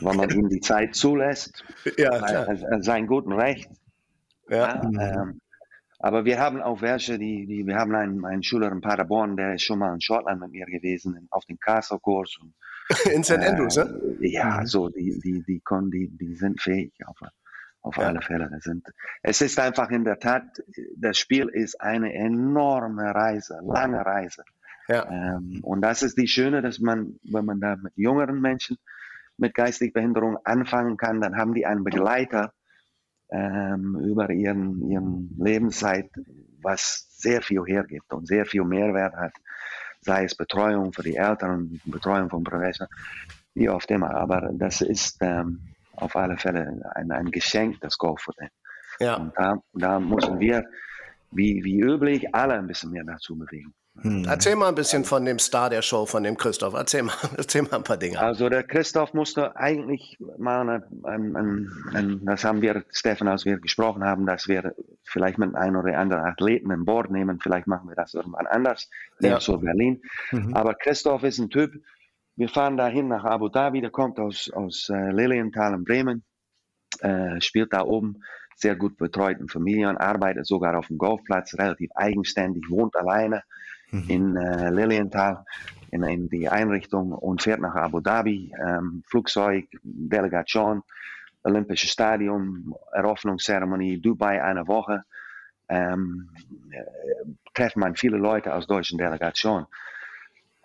[0.00, 1.62] Wenn man ihm die Zeit zulässt,
[1.98, 2.82] ja, klar.
[2.82, 3.68] sein guten Recht.
[4.48, 4.82] Ja.
[4.90, 5.38] ja ähm,
[5.98, 9.54] aber wir haben auch welche, die, die wir haben einen, einen Schüler in Paderborn, der
[9.54, 12.38] ist schon mal in Schottland mit mir gewesen, auf dem Castle-Kurs.
[13.12, 13.32] In St.
[13.32, 14.16] Andrews, äh, ne?
[14.20, 14.66] Ja, mhm.
[14.66, 17.18] so, die, die, die, die, die, die sind fähig auf,
[17.80, 18.04] auf ja.
[18.04, 18.50] alle Fälle.
[18.60, 18.86] Sind,
[19.22, 20.62] es ist einfach in der Tat,
[20.96, 24.44] das Spiel ist eine enorme Reise, lange Reise.
[24.88, 25.08] Ja.
[25.10, 28.78] Ähm, und das ist die Schöne, dass man, wenn man da mit jüngeren Menschen
[29.36, 32.52] mit geistiger Behinderung anfangen kann, dann haben die einen Begleiter
[33.30, 36.10] ähm, über ihren, ihren Lebenszeit,
[36.60, 39.32] was sehr viel hergibt und sehr viel Mehrwert hat,
[40.02, 42.88] sei es Betreuung für die Eltern, Betreuung von Professor,
[43.54, 44.14] wie oft immer.
[44.14, 45.60] Aber das ist ähm,
[45.96, 48.48] auf alle Fälle ein, ein Geschenk, das Golf für den.
[48.98, 49.16] Ja.
[49.16, 50.66] Und da, da müssen wir,
[51.30, 53.72] wie, wie üblich, alle ein bisschen mehr dazu bewegen.
[54.00, 54.24] Hm.
[54.26, 56.72] Erzähl mal ein bisschen von dem Star der Show, von dem Christoph.
[56.74, 58.18] Erzähl mal, erzähl mal ein paar Dinge.
[58.18, 63.58] Also der Christoph musste eigentlich mal, ein, ein, ein, das haben wir, Stefan, als wir
[63.58, 64.74] gesprochen haben, dass wir
[65.04, 67.38] vielleicht mit einem oder anderen Athleten an Bord nehmen.
[67.40, 68.88] Vielleicht machen wir das irgendwann anders,
[69.20, 69.38] ja.
[69.38, 70.00] zu Berlin.
[70.30, 70.54] Mhm.
[70.54, 71.72] Aber Christoph ist ein Typ,
[72.36, 76.24] wir fahren dahin nach Abu Dhabi, der kommt aus, aus äh, Lilienthal in Bremen,
[77.00, 78.22] äh, spielt da oben,
[78.56, 83.42] sehr gut betreuten Familien, arbeitet sogar auf dem Golfplatz, relativ eigenständig, wohnt alleine
[83.92, 84.04] mhm.
[84.08, 85.44] in äh, Lilienthal
[85.92, 90.82] in, in, die Einrichtung und fährt nach Abu Dhabi, ähm, Flugzeug, Delegation,
[91.44, 95.04] Olympisches Stadion, Eröffnungszeremonie, Dubai eine Woche.
[95.68, 96.30] Ähm,
[96.70, 96.82] äh,
[97.54, 99.66] trefft man viele Leute aus deutschen Delegation.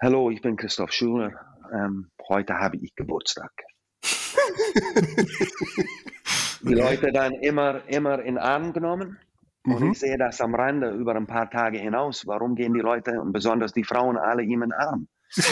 [0.01, 1.33] Hallo, ich bin Christoph Schuler,
[1.73, 3.51] ähm, heute habe ich Geburtstag.
[6.61, 9.17] die Leute dann immer, immer in Arm genommen.
[9.67, 9.91] Und mhm.
[9.91, 12.25] ich sehe das am Rande über ein paar Tage hinaus.
[12.25, 15.09] Warum gehen die Leute und besonders die Frauen alle ihm in Arm?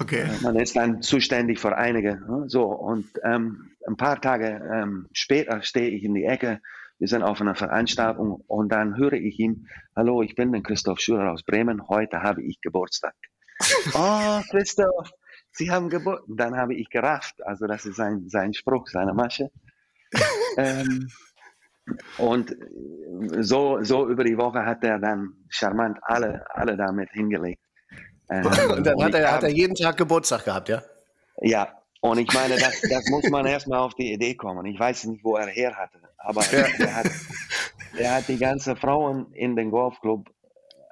[0.00, 0.26] okay.
[0.40, 2.20] Man ist dann zuständig für einige.
[2.28, 2.44] Ne?
[2.46, 6.60] So, und ähm, ein paar Tage ähm, später stehe ich in die Ecke.
[7.00, 11.00] Wir sind auf einer Veranstaltung und dann höre ich ihm: Hallo, ich bin der Christoph
[11.00, 11.88] Schüler aus Bremen.
[11.88, 13.14] Heute habe ich Geburtstag
[13.94, 15.10] oh, Christoph,
[15.50, 16.22] Sie haben Geburt.
[16.28, 17.44] Dann habe ich gerafft.
[17.44, 19.50] Also, das ist sein, sein Spruch, seine Masche.
[20.56, 21.08] ähm,
[22.18, 22.56] und
[23.40, 27.62] so, so über die Woche hat er dann charmant alle, alle damit hingelegt.
[28.30, 30.82] Ähm, und dann hat, er, hat er jeden Tag Geburtstag gehabt, ja?
[31.40, 31.68] Ja,
[32.00, 34.66] und ich meine, das, das muss man erstmal auf die Idee kommen.
[34.66, 36.64] Ich weiß nicht, wo er her hatte, aber ja.
[36.78, 37.10] er, hat,
[37.96, 40.28] er hat die ganze Frauen in den Golfclub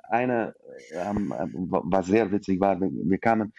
[0.09, 0.55] eine,
[0.92, 1.33] ähm,
[1.68, 3.55] was sehr witzig war, wir, wir kamen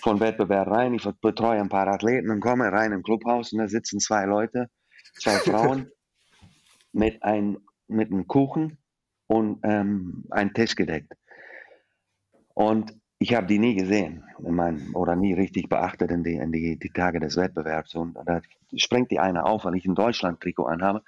[0.00, 3.68] von Wettbewerb rein, ich betreue ein paar Athleten und komme rein im Clubhaus und da
[3.68, 4.68] sitzen zwei Leute,
[5.18, 5.90] zwei Frauen
[6.92, 8.78] mit, ein, mit einem Kuchen
[9.26, 11.12] und ähm, ein Tisch gedeckt.
[12.54, 16.52] Und ich habe die nie gesehen in meinem, oder nie richtig beachtet in die, in
[16.52, 17.94] die, die Tage des Wettbewerbs.
[17.94, 18.40] Und da
[18.74, 21.02] springt die eine auf, weil ich ein Deutschland-Trikot anhabe.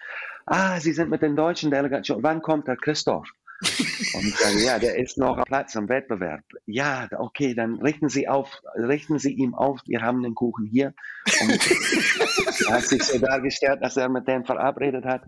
[0.45, 2.23] Ah, Sie sind mit den deutschen Delegationen.
[2.23, 3.29] Wann kommt der Christoph?
[3.63, 6.43] Und ich sage, ja, der ist noch Platz am Wettbewerb.
[6.67, 10.95] Ja, okay, dann richten Sie auf, richten Sie ihm auf, wir haben den Kuchen hier.
[11.41, 11.51] Und
[12.69, 15.23] er hat sich so dargestellt, dass er mit dem verabredet hat,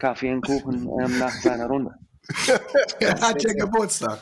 [0.00, 1.92] Kaffee und Kuchen ähm, nach seiner Runde.
[3.00, 4.18] er hat ja Geburtstag.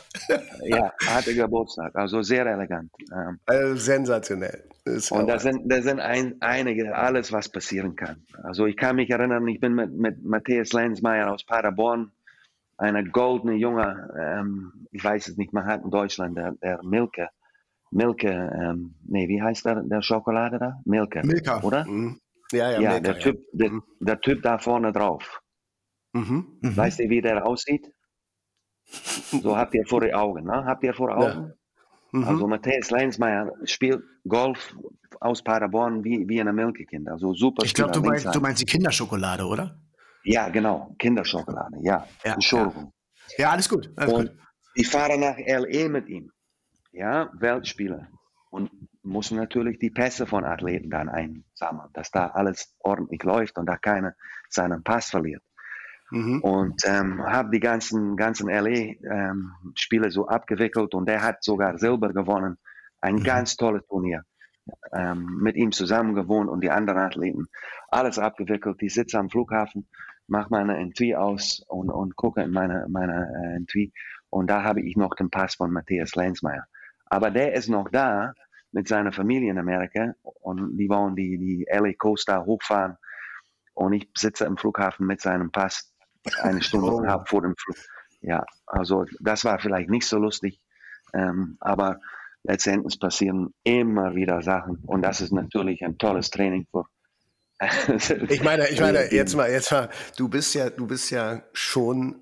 [0.63, 2.91] ja, er hatte Geburtstag, also sehr elegant.
[3.11, 4.63] Ähm, also sensationell.
[5.11, 8.23] Und da sind, da sind ein, einige, alles, was passieren kann.
[8.43, 12.11] Also ich kann mich erinnern, ich bin mit, mit Matthias Lenzmeier aus Paderborn
[12.77, 17.27] eine goldene junge, ähm, ich weiß es nicht, man hat in Deutschland der, der Milke,
[17.91, 20.79] Milke, ähm, nee, wie heißt der, der Schokolade da?
[20.85, 21.21] Milke.
[21.25, 21.61] Milka.
[21.61, 21.85] Oder?
[21.85, 22.19] Mhm.
[22.51, 23.83] Ja, ja, Ja, Milka, der, typ, Der, Mhm.
[23.99, 25.41] der Typ da vorne drauf.
[26.13, 26.59] Mhm.
[26.61, 26.77] Mhm.
[26.77, 27.91] Weißt du, wie der aussieht?
[29.43, 30.65] So habt ihr vor die Augen, ne?
[30.65, 31.53] Habt ihr vor Augen?
[32.11, 32.23] Mhm.
[32.23, 34.75] Also Matthias Leinsmeier spielt Golf
[35.19, 37.07] aus Paderborn wie, wie ein Milkekind.
[37.07, 39.79] Also super Ich glaube, du meinst, du meinst die Kinderschokolade, oder?
[40.23, 40.95] Ja, genau.
[40.97, 42.07] Kinderschokolade, ja.
[42.23, 42.93] Ja, Entschuldigung.
[43.37, 43.91] Ja, alles gut.
[43.95, 44.37] Alles Und gut.
[44.75, 46.31] die fahren nach LE mit ihm.
[46.91, 48.07] Ja, Weltspieler.
[48.49, 48.71] Und
[49.03, 53.77] müssen natürlich die Pässe von Athleten dann einsammeln, dass da alles ordentlich läuft und da
[53.77, 54.15] keiner
[54.49, 55.43] seinen Pass verliert.
[56.11, 56.41] Mhm.
[56.41, 62.57] Und ähm, habe die ganzen, ganzen LA-Spiele so abgewickelt und der hat sogar Silber gewonnen.
[63.01, 63.23] Ein Mhm.
[63.23, 64.23] ganz tolles Turnier.
[64.93, 67.47] Ähm, mit ihm zusammen gewohnt und die anderen Athleten.
[67.89, 68.79] Alles abgewickelt.
[68.81, 69.87] Die sitze am Flughafen,
[70.27, 73.91] mache meine Entry aus und, und gucke in meine, meine äh, Entry.
[74.29, 76.65] Und da habe ich noch den Pass von Matthias Lenzmeier.
[77.05, 78.33] Aber der ist noch da
[78.71, 82.95] mit seiner Familie in Amerika und die wollen die, die LA Coaster hochfahren.
[83.73, 85.91] Und ich sitze im Flughafen mit seinem Pass
[86.37, 87.05] eine Stunde Oh.
[87.05, 87.77] halb vor dem Flug.
[88.21, 90.59] Ja, also das war vielleicht nicht so lustig,
[91.13, 91.99] ähm, aber
[92.43, 96.85] letztendlich passieren immer wieder Sachen und das ist natürlich ein tolles Training für.
[98.29, 102.15] Ich meine, ich meine, jetzt mal, jetzt mal, du bist ja, du bist ja schon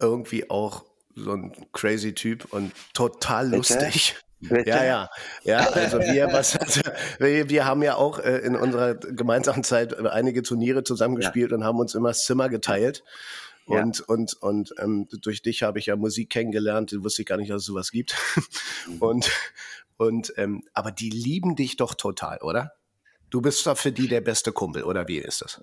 [0.00, 0.84] irgendwie auch
[1.14, 4.16] so ein crazy Typ und total lustig.
[4.40, 4.68] Bitte?
[4.70, 5.10] Ja, ja,
[5.42, 5.58] ja.
[5.70, 6.80] Also wir, was, also
[7.18, 11.64] wir, wir haben ja auch äh, in unserer gemeinsamen Zeit äh, einige Turniere zusammengespielt und
[11.64, 13.02] haben uns immer das Zimmer geteilt.
[13.68, 13.82] Ja.
[13.82, 17.50] Und, und, und ähm, durch dich habe ich ja Musik kennengelernt, wusste ich gar nicht,
[17.50, 18.16] dass es sowas gibt.
[18.98, 19.30] Und,
[19.96, 22.72] und ähm, aber die lieben dich doch total, oder?
[23.30, 25.62] Du bist doch für die der beste Kumpel, oder wie ist das?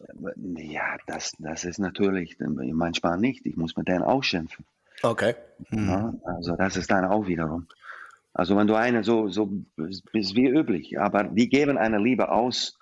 [0.57, 3.43] Ja, das, das ist natürlich manchmal nicht.
[3.45, 4.65] Ich muss mit denen auch schimpfen.
[5.01, 5.33] Okay.
[5.71, 7.67] Ja, also das ist dann auch wiederum.
[8.33, 12.77] Also wenn du eine so, so bist wie üblich, aber die geben eine Liebe aus,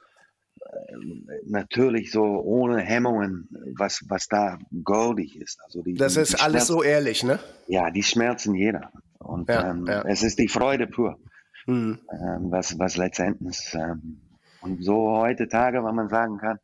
[1.45, 3.47] natürlich so ohne Hemmungen,
[3.77, 5.59] was, was da goldig ist.
[5.63, 7.39] Also die, Das ist alles so ehrlich, ne?
[7.67, 8.91] Ja, die schmerzen jeder.
[9.19, 10.01] Und Ja, ähm, ja.
[10.03, 11.17] es ist die Freude pur,
[11.65, 11.99] Mhm.
[12.11, 13.57] ähm, was, was letztendlich.
[13.73, 14.19] Ähm,
[14.61, 16.59] und so heutzutage, wenn man sagen kann,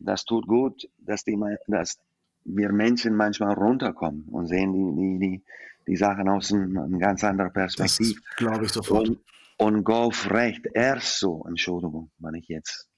[0.00, 1.38] das tut gut, dass, die,
[1.68, 1.98] dass
[2.44, 5.44] wir Menschen manchmal runterkommen und sehen die, die, die,
[5.86, 8.20] die Sachen aus einer ganz anderen Perspektive.
[8.36, 9.08] glaube ich sofort.
[9.08, 9.18] Und,
[9.58, 12.88] und Golf recht erst so, Entschuldigung, wenn ich jetzt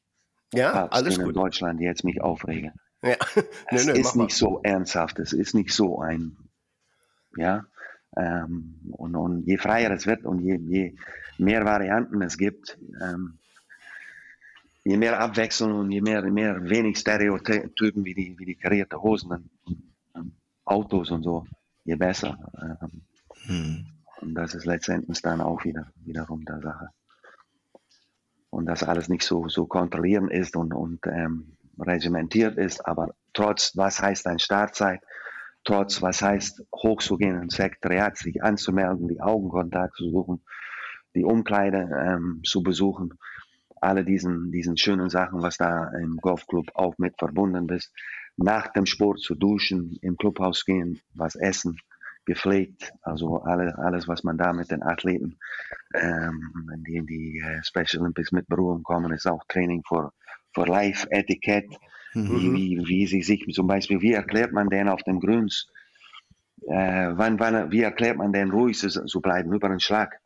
[0.52, 1.36] Ja, Papst alles bin in gut.
[1.36, 2.72] Deutschland jetzt mich aufrege.
[3.02, 3.16] Ja.
[3.70, 4.24] Es nö, mach ist mal.
[4.24, 6.36] nicht so ernsthaft, es ist nicht so ein,
[7.36, 7.66] ja.
[8.16, 10.94] Ähm, und, und je freier es wird und je, je
[11.38, 13.38] mehr Varianten es gibt, ähm,
[14.84, 19.30] je mehr Abwechslung und je mehr, mehr wenig Stereotypen wie die, wie die karierte Hosen
[19.32, 19.50] und,
[20.14, 20.32] und
[20.64, 21.46] Autos und so,
[21.84, 22.38] je besser.
[22.82, 23.02] Ähm,
[23.46, 23.86] Hm.
[24.20, 26.88] und das ist letztendlich dann auch wieder wiederum der Sache.
[28.50, 33.76] Und dass alles nicht so, so kontrollieren ist und, und ähm, regimentiert ist, aber trotz,
[33.76, 35.00] was heißt ein Startzeit,
[35.64, 40.42] trotz, was heißt hochzugehen ins Sekretariat, sich anzumelden, die Augenkontakt zu suchen,
[41.14, 43.14] die Umkleide ähm, zu besuchen,
[43.80, 47.92] alle diesen, diesen schönen Sachen, was da im Golfclub auch mit verbunden ist.
[48.36, 51.78] Nach dem Sport zu duschen, im Clubhaus gehen, was essen,
[52.26, 55.38] gepflegt, also alle, alles, was man da mit den Athleten,
[55.94, 56.40] ähm,
[56.86, 60.12] die in die äh, Special Olympics mit Berührung kommen, ist auch Training für,
[60.52, 61.66] für Live-Etikett,
[62.12, 65.68] wie, wie, wie sie sich zum Beispiel, wie erklärt man denn auf dem Grüns,
[66.66, 70.18] äh, wann, wann, wie erklärt man denn ruhig zu, zu bleiben über den Schlag?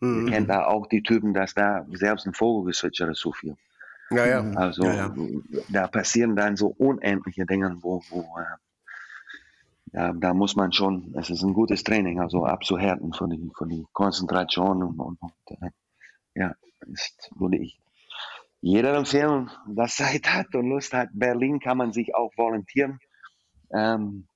[0.00, 0.26] Mhm.
[0.26, 3.56] Ihr kennt da auch die Typen, dass da selbst ein Vogelgezwitscher ist so viel.
[4.10, 4.40] Ja, ja.
[4.54, 5.14] Also Ja, ja.
[5.68, 8.44] da passieren dann so unendliche Dinge, wo, wo äh,
[9.92, 13.66] ja, da muss man schon, es ist ein gutes Training, also abzuhärten für die, für
[13.66, 15.70] die Konzentration und, und, und äh,
[16.34, 16.54] ja,
[16.86, 17.80] ist, würde ich
[18.60, 21.08] jeder empfehlen, der Zeit hat und Lust hat.
[21.12, 22.98] Berlin kann man sich auch volontieren.
[23.72, 24.26] Ähm,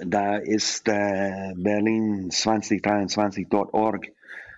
[0.00, 4.06] da ist äh, berlin2023.org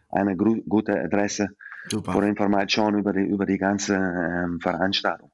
[0.09, 1.49] eine gute Adresse
[1.91, 2.29] für.
[2.29, 5.31] Informationen über die, über die ganze ähm, Veranstaltung.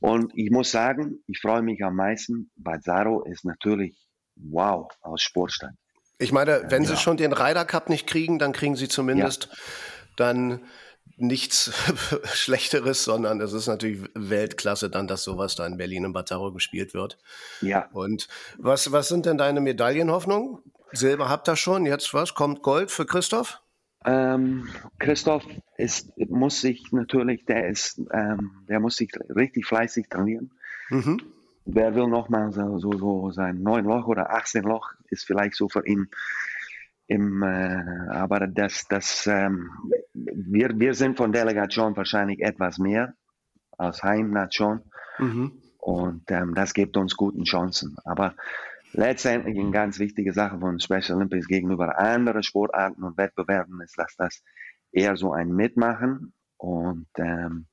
[0.00, 4.08] Und ich muss sagen, ich freue mich am meisten, Bazzaro ist natürlich
[4.50, 5.76] wow aus Sportstand.
[6.18, 6.98] Ich meine, wenn sie Ja.
[6.98, 9.48] schon den Ryder Cup nicht kriegen, dann kriegen sie zumindest
[10.16, 10.60] dann
[11.16, 11.72] nichts
[12.34, 16.94] Schlechteres, sondern es ist natürlich Weltklasse dann, dass sowas da in Berlin im Bazzaro gespielt
[16.94, 17.18] wird.
[17.60, 18.28] Ja, Und
[18.58, 20.58] was, was sind denn deine Medaillenhoffnungen?
[20.92, 22.34] Silber habt ihr schon, jetzt was?
[22.34, 23.60] Kommt Gold für Christoph?
[24.04, 24.68] Ähm,
[24.98, 25.44] Christoph
[25.76, 30.50] ist, muss sich natürlich, der ist, ähm, der muss sich richtig fleißig trainieren.
[30.90, 31.20] Mhm.
[31.64, 35.68] Wer will nochmal so, so, so sein 9 Loch oder 18 Loch, ist vielleicht so
[35.68, 36.08] für ihn.
[37.06, 39.70] Im, äh, aber das, das, ähm,
[40.14, 43.14] wir, wir sind von Delegation wahrscheinlich etwas mehr
[43.76, 44.82] als Heimnation.
[45.18, 45.52] Mhm.
[45.78, 47.96] Und ähm, das gibt uns guten Chancen.
[48.04, 48.34] Aber
[48.92, 54.14] letztendlich eine ganz wichtige Sache von Special Olympics gegenüber anderen Sportarten und Wettbewerben ist, dass
[54.16, 54.42] das
[54.92, 57.66] eher so ein Mitmachen und ähm,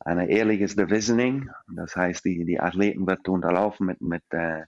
[0.00, 1.50] ein ehrliches Divisioning.
[1.68, 4.64] Das heißt, die, die Athleten wird unterlaufen mit, mit äh,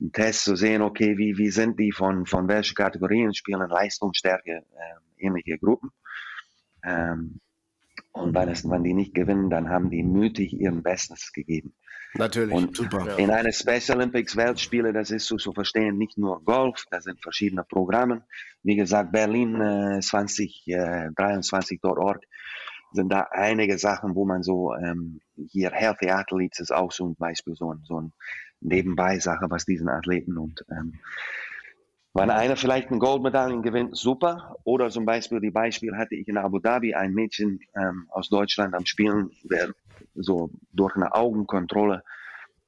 [0.00, 4.50] einem Test zu sehen, okay, wie, wie sind die von, von welchen Kategorien spielen Leistungsstärke,
[4.50, 4.64] äh,
[5.18, 5.90] ähnliche Gruppen.
[6.84, 7.40] Ähm,
[8.12, 11.74] und wenn, es, wenn die nicht gewinnen, dann haben die mutig ihren Bestes gegeben.
[12.14, 13.18] Natürlich, und super.
[13.18, 17.20] In einer Special Olympics Weltspiele, das ist so zu verstehen, nicht nur Golf, da sind
[17.22, 18.24] verschiedene Programme.
[18.62, 22.26] Wie gesagt, Berlin äh, 2023.org äh,
[22.92, 27.16] sind da einige Sachen, wo man so ähm, hier Healthy Athletes ist auch so ein
[27.16, 28.12] Beispiel, so ein, so ein
[28.60, 30.98] Nebenbei-Sache, was diesen Athleten und ähm,
[32.14, 34.56] wenn einer vielleicht eine Goldmedaille gewinnt, super.
[34.64, 38.74] Oder zum Beispiel, die Beispiel hatte ich in Abu Dhabi, ein Mädchen ähm, aus Deutschland
[38.74, 39.72] am Spielen, der
[40.14, 42.02] so durch eine Augenkontrolle,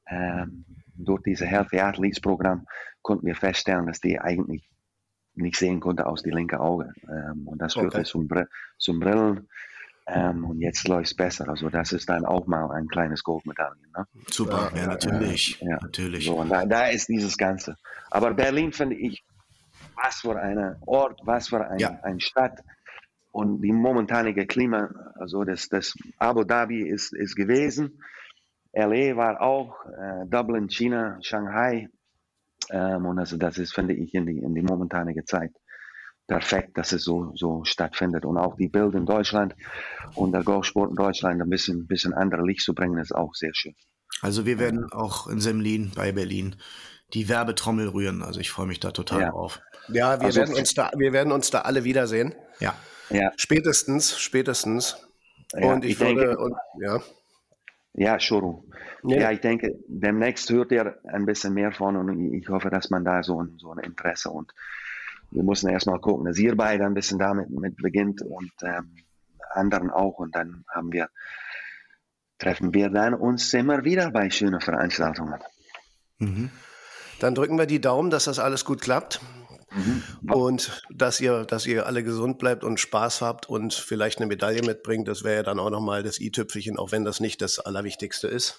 [0.09, 0.65] ähm,
[0.95, 2.67] durch dieses Healthy Athletes Programm,
[3.03, 4.71] konnten wir feststellen, dass die eigentlich
[5.35, 6.93] nicht sehen konnte aus dem linken Auge.
[7.09, 8.05] Ähm, und das führte okay.
[8.05, 8.47] zum, Br
[8.79, 9.49] zum Brillen.
[10.13, 11.49] Ähm, und jetzt läuft es besser.
[11.49, 13.77] Also das ist dann auch mal ein kleines Goldmedaille.
[13.97, 14.07] Ne?
[14.29, 15.61] Super, ja, natürlich.
[15.61, 16.27] Ja, natürlich.
[16.27, 17.77] So, und da, da, ist dieses Ganze.
[18.11, 19.23] Aber Berlin finde ich
[19.95, 21.99] was für ein Ort, was für ein, ja.
[22.03, 22.61] eine Stadt.
[23.33, 28.03] Und die momentane Klima, also das, das Abu Dhabi ist, ist gewesen.
[28.73, 31.89] LA war auch, äh, Dublin, China, Shanghai.
[32.71, 35.53] Ähm, und also das ist, finde ich, in die, in die momentane Zeit
[36.31, 38.25] perfekt, dass es so, so stattfindet.
[38.25, 39.57] Und auch die Bilder in Deutschland
[40.15, 43.51] und der Golfsport in Deutschland ein bisschen, bisschen andere Licht zu bringen, ist auch sehr
[43.53, 43.75] schön.
[44.23, 46.55] Also wir werden auch in Semlin bei Berlin
[47.15, 48.23] die Werbetrommel rühren.
[48.23, 49.31] Also ich freue mich da total ja.
[49.31, 49.61] drauf.
[49.89, 52.33] Ja, wir, also, werden uns da, wir werden uns da alle wiedersehen.
[52.61, 52.77] Ja.
[53.09, 53.33] ja.
[53.37, 55.05] Spätestens, spätestens.
[55.53, 57.01] Ja, und ich, ich würde, denke, und, ja.
[57.95, 58.73] Ja, Entschuldigung.
[59.03, 59.21] Ja.
[59.21, 63.05] ja, ich denke, demnächst hört ihr ein bisschen mehr von und ich hoffe, dass man
[63.05, 64.53] da so ein, so ein Interesse und
[65.31, 68.97] wir müssen erstmal gucken, dass ihr beide ein bisschen damit mit beginnt und ähm,
[69.53, 71.09] anderen auch und dann haben wir,
[72.39, 75.41] treffen wir dann uns immer wieder bei schönen Veranstaltungen.
[76.19, 76.51] Mhm.
[77.21, 79.21] Dann drücken wir die Daumen, dass das alles gut klappt.
[79.73, 80.33] Mhm.
[80.33, 84.63] Und dass ihr, dass ihr alle gesund bleibt und Spaß habt und vielleicht eine Medaille
[84.63, 88.27] mitbringt, das wäre ja dann auch nochmal das i-Tüpfelchen, auch wenn das nicht das Allerwichtigste
[88.27, 88.59] ist.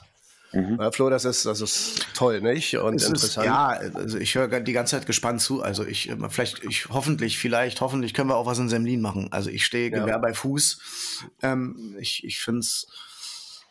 [0.54, 0.78] Mhm.
[0.80, 2.78] Ja, Flo, das ist, das ist toll, nicht?
[2.78, 3.46] Und es interessant.
[3.46, 5.62] Ist, ja, also ich höre die ganze Zeit gespannt zu.
[5.62, 9.32] Also ich, äh, vielleicht, ich, hoffentlich, vielleicht, hoffentlich können wir auch was in Semlin machen.
[9.32, 10.18] Also ich stehe Gewehr ja.
[10.18, 10.80] bei Fuß.
[11.42, 12.88] Ähm, ich ich finde es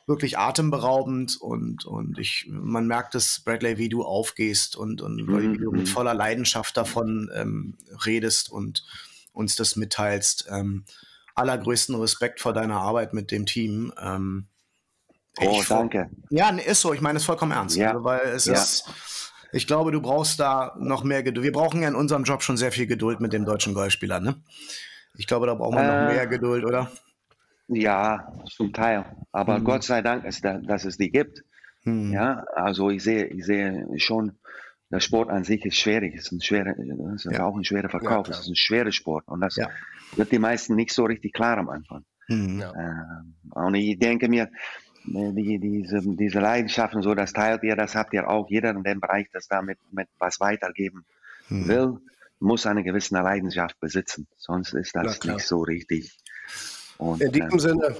[0.07, 5.53] wirklich atemberaubend und, und ich, man merkt es, Bradley, wie du aufgehst und, und mhm.
[5.55, 5.87] wie du mit mhm.
[5.87, 8.85] voller Leidenschaft davon ähm, redest und
[9.33, 10.49] uns das mitteilst.
[10.51, 10.85] Ähm,
[11.35, 13.93] allergrößten Respekt vor deiner Arbeit mit dem Team.
[14.01, 14.47] Ähm,
[15.39, 16.11] oh, danke.
[16.31, 16.93] Ja, ist so.
[16.93, 17.77] Ich meine es vollkommen ernst.
[17.77, 17.93] Ja.
[17.93, 18.55] Also, weil es ja.
[18.55, 18.85] ist,
[19.53, 21.45] ich glaube, du brauchst da noch mehr Geduld.
[21.45, 24.43] Wir brauchen ja in unserem Job schon sehr viel Geduld mit dem deutschen Golfspieler, ne?
[25.17, 26.91] Ich glaube, da brauchen wir äh, noch mehr Geduld, oder?
[27.69, 29.05] Ja, zum Teil.
[29.33, 29.65] Aber mhm.
[29.65, 31.45] Gott sei Dank, ist da, dass es die gibt.
[31.85, 32.13] Mhm.
[32.13, 34.39] Ja, also ich sehe, ich sehe schon,
[34.91, 36.15] der Sport an sich ist schwierig.
[36.17, 36.75] Es ist, ein schwerer,
[37.15, 37.45] es ist ja.
[37.45, 38.27] auch ein schwerer Verkauf.
[38.27, 39.29] Ja, es ist ein schwerer Sport.
[39.29, 39.69] Und das ja.
[40.17, 42.05] wird die meisten nicht so richtig klar am Anfang.
[42.29, 42.63] Mhm.
[42.63, 44.49] Ähm, und ich denke mir, äh,
[45.05, 48.49] die, diese, diese Leidenschaften, so das teilt ihr, das habt ihr auch.
[48.49, 51.05] Jeder in dem Bereich, das damit mit was weitergeben
[51.49, 51.69] mhm.
[51.69, 51.99] will,
[52.39, 54.27] muss eine gewisse Leidenschaft besitzen.
[54.37, 56.17] Sonst ist das nicht so richtig
[57.01, 57.97] und, In diesem ähm, Sinne.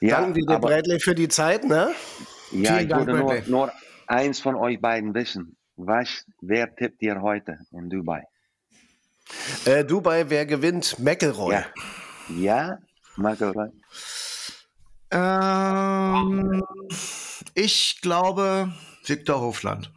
[0.00, 1.64] Ja, danken wir dir, Bradley, für die Zeit.
[1.64, 1.94] Ne?
[2.50, 3.72] Ja, Vielen ich Dank, würde nur, nur,
[4.06, 5.56] eins von euch beiden wissen.
[5.76, 8.24] Was, wer tippt ihr heute in Dubai?
[9.64, 10.98] Äh, Dubai, wer gewinnt?
[10.98, 11.52] McElroy.
[11.52, 11.66] Ja,
[12.28, 12.78] ja
[13.16, 13.68] McElroy.
[15.12, 16.64] Ähm,
[17.54, 18.72] ich glaube
[19.04, 19.92] Viktor Hofland.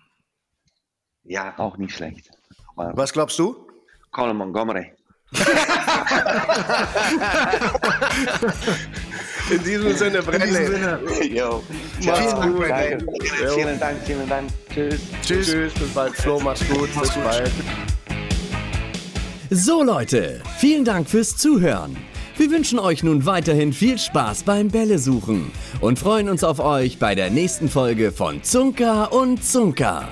[1.23, 2.29] Ja, auch nicht schlecht.
[2.75, 3.67] Was glaubst du?
[4.11, 4.91] Colin Montgomery.
[9.49, 10.19] In diesem Sinne.
[11.29, 11.63] Jo.
[11.99, 12.97] Vielen Dank, Bradley.
[13.53, 14.49] Vielen Dank, vielen Dank.
[14.73, 15.01] Tschüss.
[15.21, 15.47] Tschüss.
[15.47, 15.73] Tschüss.
[15.73, 16.15] Bis bald.
[16.15, 16.89] Flo, mach's gut.
[16.95, 17.51] Mach's bis bald.
[19.49, 20.41] So, Leute.
[20.57, 21.95] Vielen Dank fürs Zuhören.
[22.37, 26.99] Wir wünschen euch nun weiterhin viel Spaß beim Bälle suchen und freuen uns auf euch
[26.99, 30.09] bei der nächsten Folge von Zunker und Zunker.